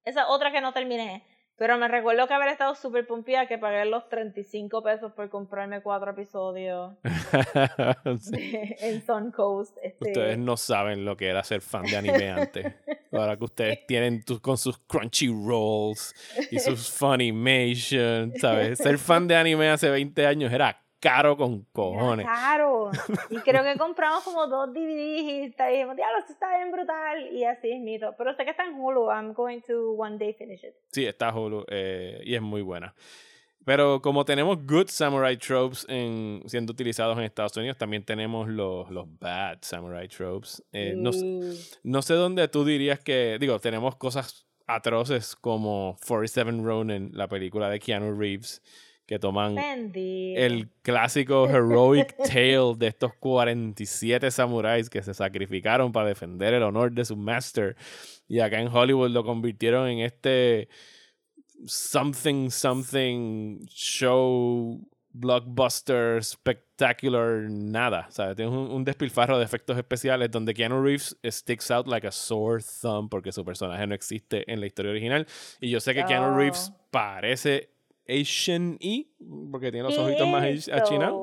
[0.04, 1.24] Esa otra que no terminé.
[1.56, 5.82] Pero me recuerdo que haber estado súper pumpida que pagué los 35 pesos por comprarme
[5.82, 6.94] cuatro episodios
[8.20, 8.52] Sí.
[8.80, 9.76] en Sun Coast.
[9.82, 12.66] Este, Ustedes no saben lo que era ser fan de anime antes.
[13.12, 16.14] Ahora que ustedes tienen tu- con sus crunchy rolls
[16.50, 18.78] y sus Funimation, ¿sabes?
[18.78, 22.26] Ser fan de anime hace 20 años era caro con cojones.
[22.26, 22.90] caro.
[23.30, 27.32] Y creo que compramos como dos DVDs y dijimos, diablo, esto está bien brutal.
[27.32, 28.14] Y así es mito.
[28.18, 29.10] Pero sé que está en Hulu.
[29.10, 30.74] I'm going to one day finish it.
[30.92, 32.94] Sí, está Hulu eh, y es muy buena.
[33.64, 38.90] Pero como tenemos good samurai tropes en, siendo utilizados en Estados Unidos, también tenemos los,
[38.90, 40.62] los bad samurai tropes.
[40.72, 45.96] Eh, no, s- Y- no sé dónde tú dirías que, digo, tenemos cosas atroces como
[46.06, 48.62] 47 Ronin, la película de Keanu Reeves,
[49.10, 50.40] que toman Bendito.
[50.40, 56.92] el clásico heroic tale de estos 47 samuráis que se sacrificaron para defender el honor
[56.92, 57.74] de su master.
[58.28, 60.68] Y acá en Hollywood lo convirtieron en este
[61.66, 64.80] something, something show,
[65.12, 68.06] blockbuster, spectacular, nada.
[68.08, 72.06] O sea, tiene un, un despilfarro de efectos especiales donde Keanu Reeves sticks out like
[72.06, 75.26] a sore thumb porque su personaje no existe en la historia original.
[75.60, 76.76] Y yo sé que Keanu Reeves Oh.
[76.92, 77.70] parece
[78.10, 79.08] Asian y
[79.50, 81.20] porque tiene los ojitos más achinados.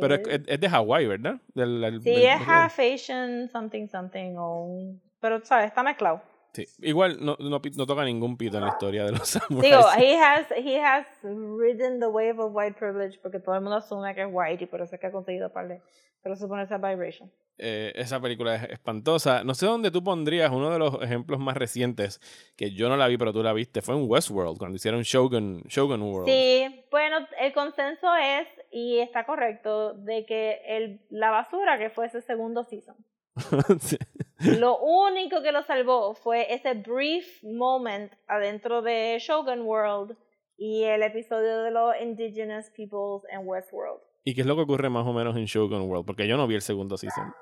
[0.00, 1.36] Pero es, es- es de Hawái, ¿verdad?
[1.54, 4.94] Del- del- Sí, del- es half Asian, something, something, o...
[5.20, 5.66] Pero, ¿sabes?
[5.66, 6.20] Está mezclado.
[6.52, 6.66] Sí.
[6.80, 9.74] Igual no, no, no toca ningún pito en la historia de los samuráis.
[9.74, 13.76] Digo, he has, he has ridden the wave of white privilege porque todo el mundo
[13.76, 15.80] asume que es white y por eso es que ha conseguido par de...
[16.22, 17.30] Pero supone esa vibration.
[17.58, 19.42] Eh, esa película es espantosa.
[19.44, 22.20] No sé dónde tú pondrías uno de los ejemplos más recientes,
[22.56, 23.82] que yo no la vi, pero tú la viste.
[23.82, 26.28] Fue en Westworld, cuando hicieron Shogun, Shogun World.
[26.28, 32.06] Sí, bueno, el consenso es, y está correcto, de que el, la basura que fue
[32.06, 32.96] ese segundo season.
[33.80, 33.96] Sí.
[34.38, 40.16] Lo único que lo salvó fue ese brief moment adentro de Shogun World
[40.56, 44.00] y el episodio de los Indigenous Peoples en Westworld.
[44.24, 46.06] ¿Y qué es lo que ocurre más o menos en Shogun World?
[46.06, 47.34] Porque yo no vi el segundo season.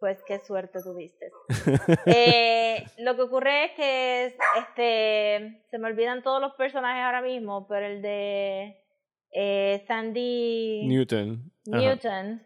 [0.00, 1.30] Pues qué suerte tuviste.
[2.06, 7.66] Eh, lo que ocurre es que este se me olvidan todos los personajes ahora mismo,
[7.68, 8.82] pero el de
[9.30, 11.50] eh, Sandy Newton.
[11.72, 12.40] Ajá.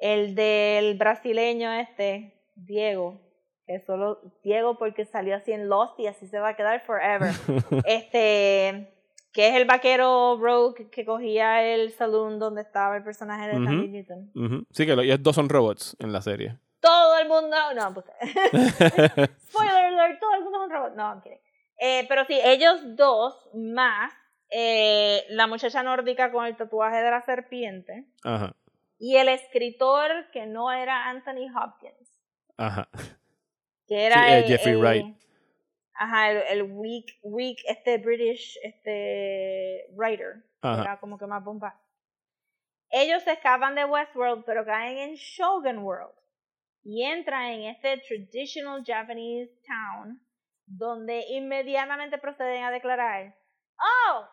[0.00, 3.20] El del brasileño este, Diego,
[3.66, 7.30] que solo Diego porque salió así en Lost y así se va a quedar forever.
[7.84, 8.92] este,
[9.32, 13.76] que es el vaquero Rogue que cogía el saloon donde estaba el personaje de Sandy
[13.76, 13.88] Ujú.
[13.88, 14.66] Newton.
[14.70, 16.56] Sí, que los ellos dos son robots en la serie.
[16.80, 18.06] Todo el mundo, no, pues,
[19.50, 20.94] spoiler alert, todo el mundo es un robot.
[20.96, 21.38] No, I'm kidding.
[21.78, 24.12] Eh, pero sí, ellos dos más
[24.50, 28.06] eh, la muchacha nórdica con el tatuaje de la serpiente.
[28.24, 28.54] Ajá.
[29.00, 32.20] Y el escritor que no era Anthony Hopkins,
[32.56, 32.88] Ajá.
[33.88, 35.16] que era Sí, eh, el, Jeffrey el- Wright.
[35.94, 40.82] Ajá, el, el weak, weak, este British, este writer, Ajá.
[40.82, 41.78] era como que más bomba.
[42.90, 46.14] Ellos se escapan de Westworld, pero caen en Shogun World
[46.82, 50.20] y entran en este traditional Japanese town,
[50.66, 53.34] donde inmediatamente proceden a declarar,
[53.78, 54.24] "Oh,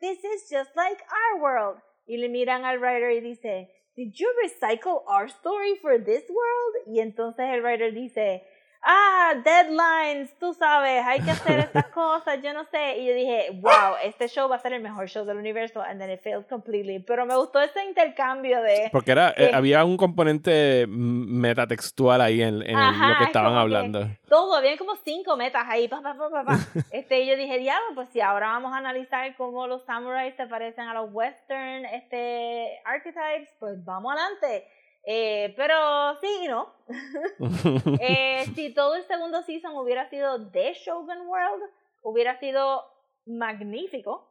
[0.00, 4.30] this is just like our world." Y le miran al writer y dice, "Did you
[4.44, 8.42] recycle our story for this world?" Y entonces el writer dice,
[8.82, 12.98] ah, deadlines, tú sabes, hay que hacer estas cosas, yo no sé.
[12.98, 15.80] Y yo dije, wow, este show va a ser el mejor show del universo.
[15.82, 16.98] And then it failed completely.
[17.00, 18.88] Pero me gustó ese intercambio de.
[18.92, 19.54] Porque era, eh, Sí.
[19.54, 24.08] había un componente metatextual ahí en, en Ajá, lo que es estaban que hablando.
[24.28, 26.56] Todo, había como cinco metas ahí, pa, pa, pa, pa, pa.
[26.90, 30.46] Este, y yo dije, diablo, pues si ahora vamos a analizar cómo los samuráis se
[30.46, 34.66] parecen a los western este, archetypes, pues vamos adelante.
[35.08, 36.74] Eh, pero sí y no.
[38.00, 41.62] Eh, si todo el segundo season hubiera sido de Shogun World,
[42.02, 42.82] hubiera sido
[43.24, 44.28] magnífico.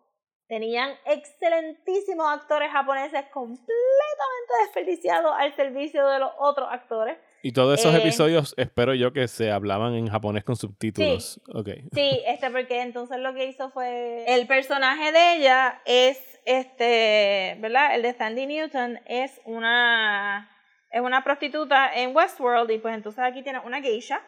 [0.47, 7.17] Tenían excelentísimos actores japoneses completamente desperdiciados al servicio de los otros actores.
[7.41, 11.39] y todos esos Eh, episodios espero yo que se hablaban en japonés con subtítulos.
[11.53, 11.69] Ok.
[11.93, 14.23] Sí, este, porque entonces lo que hizo fue.
[14.27, 17.95] El personaje de ella es este, ¿verdad?
[17.95, 20.51] El de Sandy Newton es una.
[20.95, 24.21] Es una prostituta en Westworld y pues entonces aquí tiene una geisha.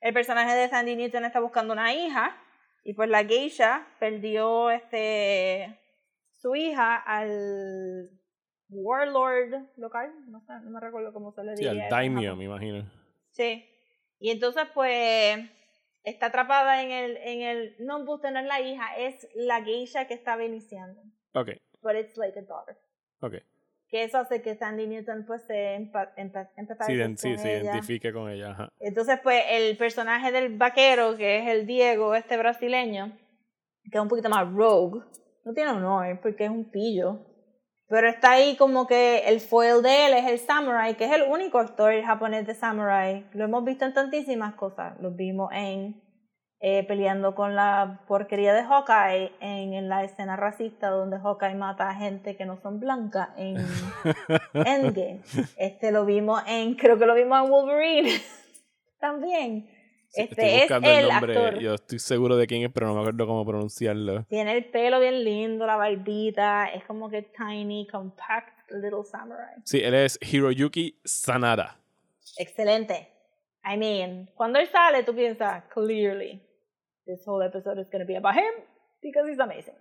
[0.00, 2.36] El personaje de Sandy Newton está buscando una hija
[2.84, 5.76] y pues la geisha perdió este
[6.30, 8.08] su hija al
[8.68, 11.84] warlord local, no sé, no me recuerdo cómo se le Sí, diría.
[11.86, 12.88] al daimyo, me imagino.
[13.32, 13.68] Sí.
[14.20, 15.38] Y entonces, pues,
[16.04, 20.06] está atrapada en el, en el, no, Buster no es la hija, es la geisha
[20.06, 21.02] que estaba iniciando.
[21.34, 21.48] Ok,
[21.82, 22.76] But it's like a daughter.
[23.22, 23.34] ok.
[23.90, 27.56] Que eso hace que Sandy Newton, pues, se empa empa empatice Sí, con sí, se
[27.60, 27.70] ella.
[27.70, 28.50] identifique con ella.
[28.50, 28.68] Ajá.
[28.80, 33.16] Entonces, pues, el personaje del vaquero, que es el Diego, este brasileño,
[33.90, 35.00] que es un poquito más rogue,
[35.44, 37.24] no tiene honor porque es un pillo.
[37.88, 41.22] Pero está ahí como que el foil de él es el samurai, que es el
[41.22, 43.24] único actor japonés de samurai.
[43.32, 45.00] Lo hemos visto en tantísimas cosas.
[45.00, 45.98] Lo vimos en
[46.60, 51.88] eh, peleando con la porquería de Hawkeye, en, en la escena racista donde Hawkeye mata
[51.88, 53.56] a gente que no son blancas en
[54.54, 55.20] Endgame.
[55.56, 58.10] Este lo vimos en, creo que lo vimos en Wolverine
[59.00, 59.68] también.
[60.10, 61.36] Sí, Este estoy es buscando el, el nombre.
[61.36, 61.58] actor.
[61.60, 64.24] Yo estoy seguro de quién es, pero no me acuerdo cómo pronunciarlo.
[64.24, 69.54] Tiene el pelo bien lindo, la barbita, es como que tiny, compact little samurai.
[69.64, 71.76] Sí, él es Hiroyuki Sanada.
[72.38, 73.08] Excelente.
[73.64, 76.40] I mean, cuando él sale, tú piensas, clearly,
[77.08, 78.54] this whole episode is going to be about him
[79.02, 79.74] because he's amazing.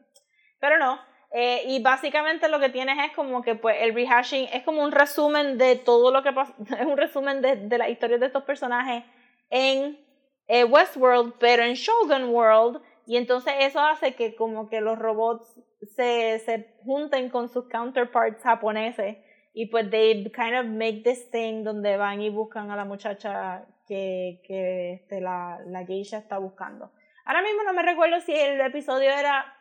[0.59, 0.97] Pero no.
[1.32, 4.91] eh, y básicamente lo que tienes es como que pues el rehashing es como un
[4.91, 8.43] resumen de todo lo que pasa, es un resumen de, de la historia de estos
[8.43, 9.03] personajes
[9.49, 9.99] en
[10.47, 15.59] eh, Westworld, pero en Shogun World, y entonces eso hace que como que los robots
[15.95, 19.17] se, se junten con sus counterparts japoneses
[19.53, 23.65] y pues they kind of make this thing donde van y buscan a la muchacha
[23.88, 26.91] que, que este, la, la geisha está buscando.
[27.28, 29.53] Ahora mismo no me recuerdo si el episodio era,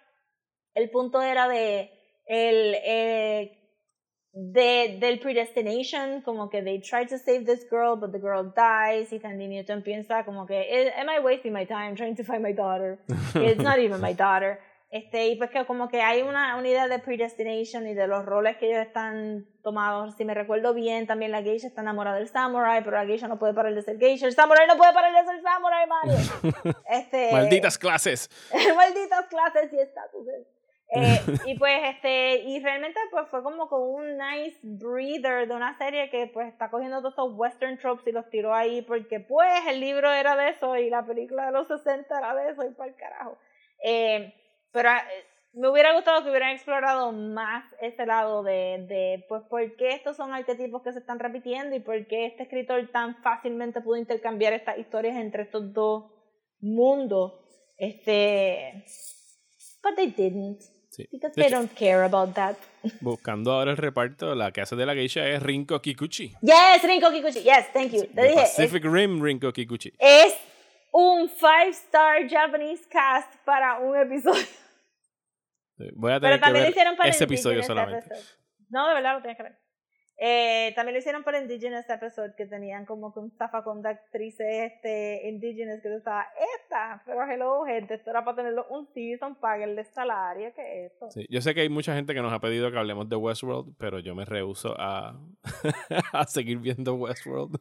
[0.74, 1.90] el punto era de
[2.24, 3.58] el, eh,
[4.32, 9.12] de, del predestination, como que they try to save this girl, but the girl dies,
[9.12, 12.40] y Sandy Newton piensa como que, "Eh, am I wasting my time trying to find
[12.40, 13.00] my daughter?
[13.34, 14.60] It's not even my daughter.
[14.90, 18.24] Este, y pues que como que hay una, una idea de predestination y de los
[18.24, 20.14] roles que ellos están tomados.
[20.16, 23.38] Si me recuerdo bien, también la geisha está enamorada del samurai, pero la geisha no
[23.38, 24.26] puede parar de ser geisha.
[24.26, 26.16] El samurai no puede parar de ser samurai, Mario.
[26.88, 28.30] Este, Malditas clases.
[28.76, 30.46] malditas clases y estatuses.
[30.88, 35.76] Eh, y pues este, y realmente pues fue como con un nice breather de una
[35.78, 39.66] serie que pues está cogiendo todos estos western tropes y los tiró ahí porque pues
[39.66, 42.70] el libro era de eso y la película de los 60 era de eso y
[42.70, 43.36] para el carajo.
[43.82, 44.32] Eh,
[44.76, 45.24] pero eh,
[45.54, 50.14] me hubiera gustado que hubieran explorado más ese lado de, de pues por qué estos
[50.18, 54.52] son arquetipos que se están repitiendo y por qué este escritor tan fácilmente pudo intercambiar
[54.52, 56.12] estas historias entre estos dos
[56.60, 57.32] mundos.
[57.78, 58.84] Este,
[59.82, 60.60] but they didn't.
[60.90, 61.08] Sí.
[61.10, 62.56] Because De they hecho, don't care about that.
[63.00, 66.34] buscando ahora el reparto, la que hace de la geisha es Rinko Kikuchi.
[66.42, 67.42] Yes, Rinko Kikuchi.
[67.42, 68.04] Yes, thank you.
[68.14, 69.92] Te es, Pacific Rim Rinko Kikuchi.
[69.98, 70.34] es
[70.92, 74.42] un five star Japanese cast para un episodio.
[75.94, 78.14] Voy a tener Pero también que hicieron ver para ese episodio solamente.
[78.68, 79.58] No, de verdad lo tienes que ver.
[80.18, 84.72] Eh, también lo hicieron para Indigenous Episode, que tenían como que un zafacón de actrices
[84.72, 86.26] este, indigenous que tú estabas,
[86.58, 91.10] esta, pero hello, gente, esto era para tenerlo un season, paguenle salario, ¿qué es esto?
[91.10, 93.74] Sí, Yo sé que hay mucha gente que nos ha pedido que hablemos de Westworld,
[93.78, 95.20] pero yo me rehuso a,
[96.12, 97.58] a seguir viendo Westworld.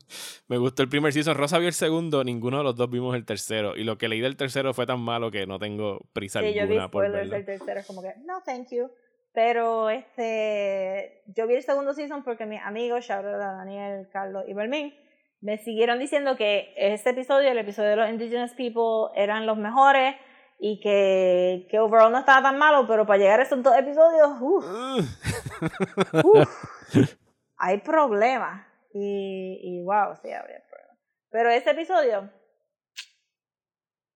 [0.48, 1.36] Me gustó el primer season.
[1.36, 3.76] Rosa vio el segundo, ninguno de los dos vimos el tercero.
[3.76, 6.54] Y lo que leí del tercero fue tan malo que no tengo prisa Sí, yo
[6.54, 7.36] vi alguna por verlo.
[7.36, 8.90] del tercero, es como que, no, thank you.
[9.36, 14.96] Pero este, yo vi el segundo season porque mis amigos, a Daniel, Carlos y Bermín,
[15.42, 20.16] me siguieron diciendo que ese episodio, el episodio de los Indigenous People, eran los mejores
[20.58, 24.30] y que, que overall no estaba tan malo, pero para llegar a esos dos episodios,
[24.40, 24.66] uff,
[26.24, 27.16] uf,
[27.58, 28.66] hay problemas.
[28.94, 30.98] Y, y wow, sí, habría problemas.
[31.30, 32.30] Pero ese episodio.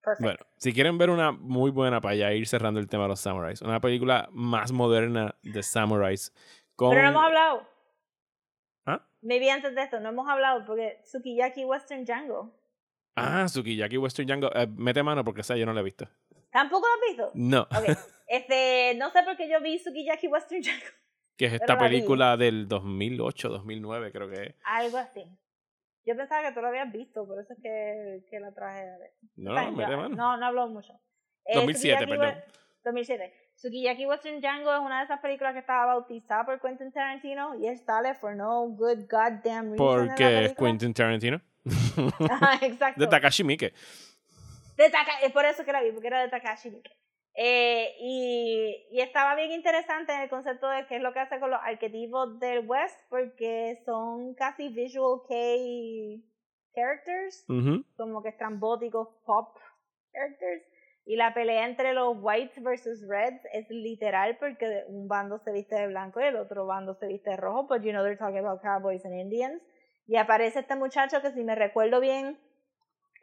[0.10, 0.22] Perfect.
[0.24, 3.20] Bueno, si quieren ver una muy buena para ya ir cerrando el tema de los
[3.20, 6.34] samuráis, una película más moderna de samuráis
[6.76, 6.89] con...
[6.91, 7.68] Pero no hemos hablado.
[8.86, 9.05] ¿Ah?
[9.22, 12.51] Maybe antes de esto, no hemos hablado porque Sukiyaki Western Django.
[13.16, 14.49] Ah, Sukiyaki Western Django.
[14.55, 16.07] Eh, mete mano porque esa yo no la he visto.
[16.51, 17.32] ¿Tampoco lo has visto?
[17.36, 17.62] No.
[17.62, 17.97] Ok.
[18.32, 20.86] Este, no sé por qué yo vi Sukiyaki Western Django.
[21.36, 21.88] que es esta la vi.
[21.89, 24.55] película del 2008, 2009 creo que es.
[24.64, 25.26] Algo así.
[26.06, 28.86] Yo pensaba que tú lo habías visto, por eso es que, que la traje.
[29.36, 30.10] No, no, yo- mano.
[30.16, 30.93] no, no hablo mucho.
[31.45, 32.36] Eh, 2007, Sukiyaki perdón.
[32.38, 32.43] We-
[32.84, 33.34] 2007.
[33.56, 37.68] Sukiyaki Western Django es una de esas películas que estaba bautizada por Quentin Tarantino y
[37.68, 39.78] él sale for no good goddamn reason.
[39.78, 40.54] Porque es.
[40.56, 41.41] Quentin Tarantino.
[42.32, 43.00] Ajá, exacto.
[43.02, 43.74] de Takashi Miike.
[44.78, 46.91] De Taka- es por eso que la vi, porque era de Takashi Miike.
[47.42, 51.50] Eh, y, y estaba bien interesante el concepto de qué es lo que hace con
[51.50, 56.22] los arquetipos del West, porque son casi visual kei
[56.76, 57.46] characters,
[57.96, 59.58] como que estrambóticos pop
[60.12, 60.66] characters.
[61.06, 65.76] Y la pelea entre los whites versus reds es literal porque un bando se viste
[65.76, 68.40] de blanco y el otro bando se viste de rojo, but you know they're talking
[68.40, 69.62] about cowboys and Indians.
[70.08, 72.38] Y aparece este muchacho que si me recuerdo bien,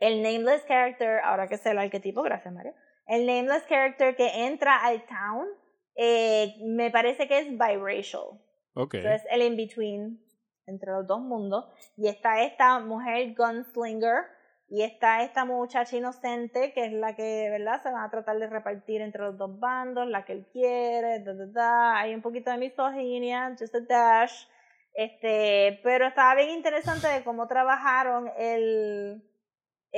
[0.01, 2.73] el nameless character, ahora que sé el arquetipo, gracias Mario,
[3.07, 5.47] el nameless character que entra al town,
[5.95, 8.41] eh, me parece que es biracial.
[8.75, 8.95] Ok.
[8.95, 10.27] Entonces el in-between
[10.67, 11.67] entre los dos mundos.
[11.97, 14.25] Y está esta mujer gunslinger
[14.69, 17.83] y está esta muchacha inocente que es la que, ¿verdad?
[17.83, 21.35] Se van a tratar de repartir entre los dos bandos, la que él quiere, da,
[21.35, 21.99] da, da.
[22.01, 24.47] Hay un poquito de misoginia, just a dash.
[24.93, 29.23] Este, pero estaba bien interesante de cómo trabajaron el,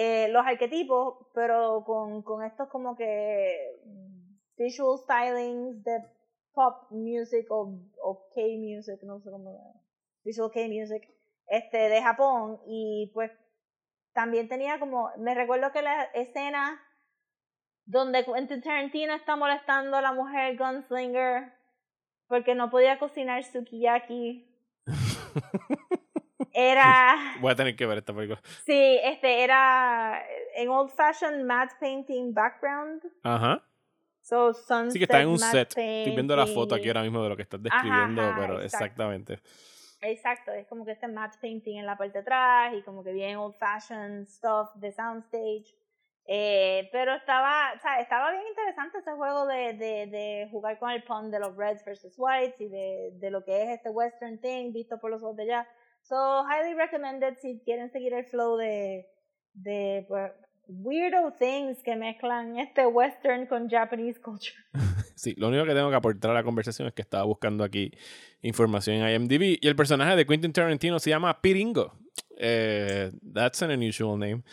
[0.00, 3.82] eh, los arquetipos, pero con, con estos como que
[4.56, 6.04] visual stylings de
[6.52, 9.82] pop music o, o K-music, no sé cómo,
[10.22, 11.02] visual K-music,
[11.48, 13.32] este, de Japón, y pues
[14.12, 16.80] también tenía como, me recuerdo que la escena
[17.84, 21.54] donde Quentin Tarantino está molestando a la mujer gunslinger
[22.28, 24.48] porque no podía cocinar sukiyaki,
[26.58, 27.36] era...
[27.40, 28.40] Voy a tener que ver esta película.
[28.66, 30.24] Sí, este era
[30.56, 33.02] en old fashioned matte painting background.
[33.22, 33.62] Ajá.
[34.20, 35.68] So sunset, Sí que está en un set.
[35.68, 36.88] Estoy viendo la foto aquí painting.
[36.88, 38.84] ahora mismo de lo que estás describiendo, ajá, pero exacto.
[38.84, 39.40] exactamente.
[40.00, 43.12] Exacto, es como que este matte painting en la parte de atrás y como que
[43.12, 45.74] bien old fashioned stuff de soundstage.
[46.26, 50.90] Eh, pero estaba, o sea, estaba bien interesante ese juego de, de, de jugar con
[50.90, 54.38] el pun de los Reds versus Whites y de, de lo que es este western
[54.38, 55.68] thing visto por los ojos de allá.
[56.08, 59.06] So, highly recommended si quieren seguir el flow de,
[59.52, 60.32] de pues,
[60.66, 64.56] weirdo things que mezclan este western con Japanese culture.
[65.18, 67.90] Sí, lo único que tengo que aportar a la conversación es que estaba buscando aquí
[68.40, 71.98] información en IMDb y el personaje de Quentin Tarantino se llama Piringo.
[72.36, 74.44] Eh, that's an unusual name.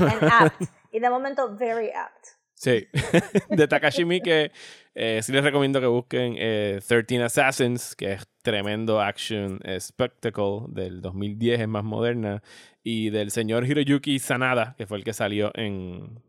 [0.00, 0.62] And apt.
[0.90, 2.37] Y de momento, very apt.
[2.60, 2.88] Sí,
[3.50, 4.50] de Takashi Miike.
[4.94, 10.62] Eh, sí les recomiendo que busquen eh, 13 Assassins, que es tremendo action eh, spectacle
[10.70, 12.42] del 2010, es más moderna.
[12.82, 16.20] Y del señor Hiroyuki Sanada, que fue el que salió en.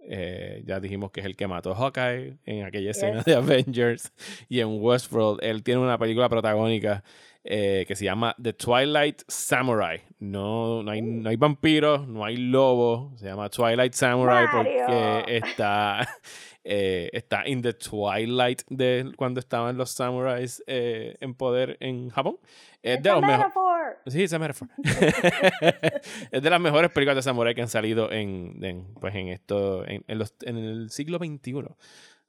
[0.00, 3.24] eh, ya dijimos que es el que mató a Hawkeye en aquella escena Yes.
[3.24, 4.12] de Avengers.
[4.50, 7.02] Y en Westworld, él tiene una película protagónica
[7.44, 10.02] eh, que se llama The Twilight Samurai.
[10.18, 13.18] No, no, hay, no hay vampiros, no hay lobos.
[13.20, 15.24] Se llama Twilight Samurai porque Mario.
[15.26, 16.08] está,
[16.64, 22.38] eh, está in the twilight de cuando estaban los samuráis eh, en poder en Japón.
[22.82, 23.70] Es de a los mejo- metaphor.
[24.06, 24.32] Sí, es
[26.30, 29.86] es de las mejores películas de samurai que han salido en, en, pues en esto
[29.86, 31.64] en, en los, en el siglo XXI.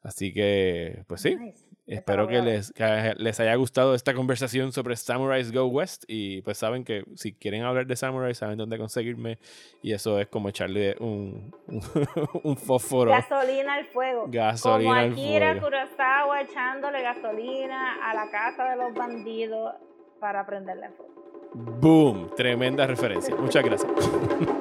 [0.04, 1.36] Así que, pues sí.
[1.36, 1.66] Nice.
[1.92, 6.06] Espero que les, que les haya gustado esta conversación sobre Samurais Go West.
[6.08, 9.40] Y pues saben que si quieren hablar de Samurai, saben dónde conseguirme.
[9.82, 11.82] Y eso es como echarle un, un,
[12.44, 13.12] un fósforo.
[13.12, 14.26] Gasolina al fuego.
[14.30, 15.66] Gasolina Como al Akira fuego.
[15.66, 19.74] Kurosawa echándole gasolina a la casa de los bandidos
[20.22, 21.12] para prenderle en fuego.
[21.54, 22.32] Boom.
[22.38, 23.36] Tremenda referencia.
[23.36, 23.92] Muchas gracias.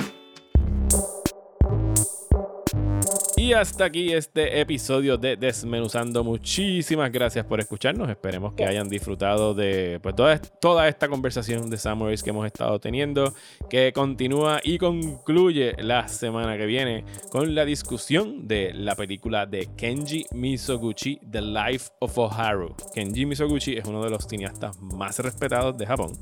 [3.41, 6.23] Y hasta aquí este episodio de Desmenuzando.
[6.23, 8.07] Muchísimas gracias por escucharnos.
[8.07, 12.79] Esperemos que hayan disfrutado de pues, toda, toda esta conversación de Samurais que hemos estado
[12.79, 13.33] teniendo,
[13.67, 19.69] que continúa y concluye la semana que viene con la discusión de la película de
[19.75, 22.75] Kenji Misoguchi, The Life of Oharu.
[22.93, 26.13] Kenji Misoguchi es uno de los cineastas más respetados de Japón.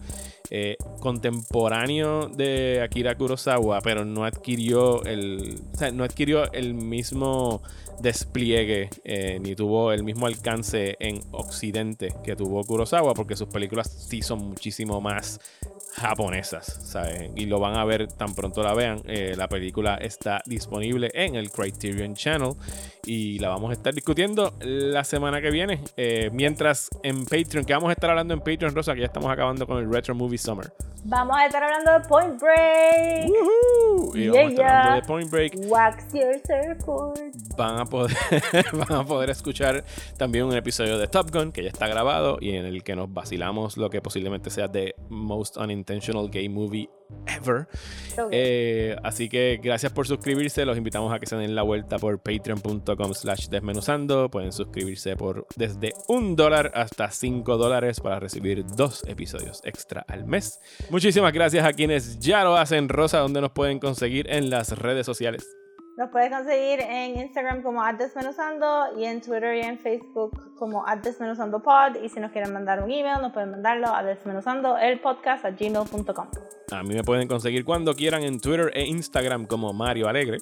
[0.51, 7.09] Eh, contemporáneo de Akira Kurosawa, pero no adquirió el, o sea, no adquirió el mismo
[8.02, 13.90] despliegue eh, ni tuvo el mismo alcance en Occidente que tuvo Kurosawa, porque sus películas
[14.10, 15.40] sí son muchísimo más
[15.99, 17.38] japonesas, ¿saben?
[17.38, 19.01] Y lo van a ver tan pronto la vean.
[19.05, 22.53] Eh, la película está disponible en el Criterion Channel
[23.05, 25.81] y la vamos a estar discutiendo la semana que viene.
[25.97, 29.31] Eh, mientras en Patreon, que vamos a estar hablando en Patreon, Rosa, que ya estamos
[29.31, 30.71] acabando con el Retro Movie Summer.
[31.05, 33.30] Vamos a estar hablando de Point Break.
[33.30, 34.15] ¡Woohoo!
[34.17, 34.95] Y vamos a estar Yeah, hablando yeah.
[34.95, 35.53] de Point Break.
[35.69, 37.31] Wax your surfboard.
[37.57, 38.15] van a poder
[38.73, 39.84] van a poder escuchar
[40.17, 43.13] también un episodio de Top Gun que ya está grabado y en el que nos
[43.13, 45.89] vacilamos lo que posiblemente sea the most unintentional
[46.32, 46.90] gay movie
[47.28, 47.68] ever.
[48.32, 50.66] Eh, así que gracias por suscribirse.
[50.66, 54.30] Los invitamos a que se den la vuelta por patreon.com slash desmenuzando.
[54.30, 60.26] Pueden suscribirse por desde un dólar hasta cinco dólares para recibir dos episodios extra al
[60.26, 60.60] mes.
[60.90, 62.90] Muchísimas gracias a quienes ya lo hacen.
[62.90, 65.48] Rosa, ¿dónde nos pueden conseguir en las redes sociales?
[65.99, 72.01] Nos puedes conseguir en Instagram como @desmenuzando y en Twitter y en Facebook como @desmenuzandopod
[72.01, 76.27] y si nos quieren mandar un email nos pueden mandarlo a desmenuzandoelpodcast@gmail.com.
[76.71, 80.38] A mí me pueden conseguir cuando quieran en Twitter e Instagram como Mario Alegre.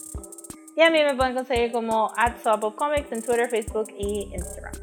[0.76, 2.12] Y a mí me pueden conseguir como
[2.44, 4.74] @swapofcomics en Twitter, Facebook y Instagram.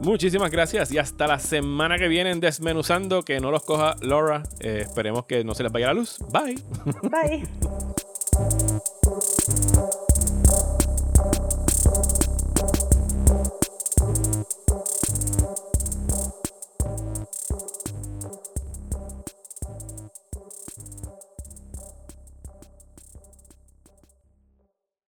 [0.00, 3.22] Muchísimas gracias y hasta la semana que viene en Desmenuzando.
[3.22, 4.42] Que no los coja Laura.
[4.58, 6.18] Eh, esperemos que no se les vaya la luz.
[6.32, 6.56] Bye.
[7.08, 7.44] Bye.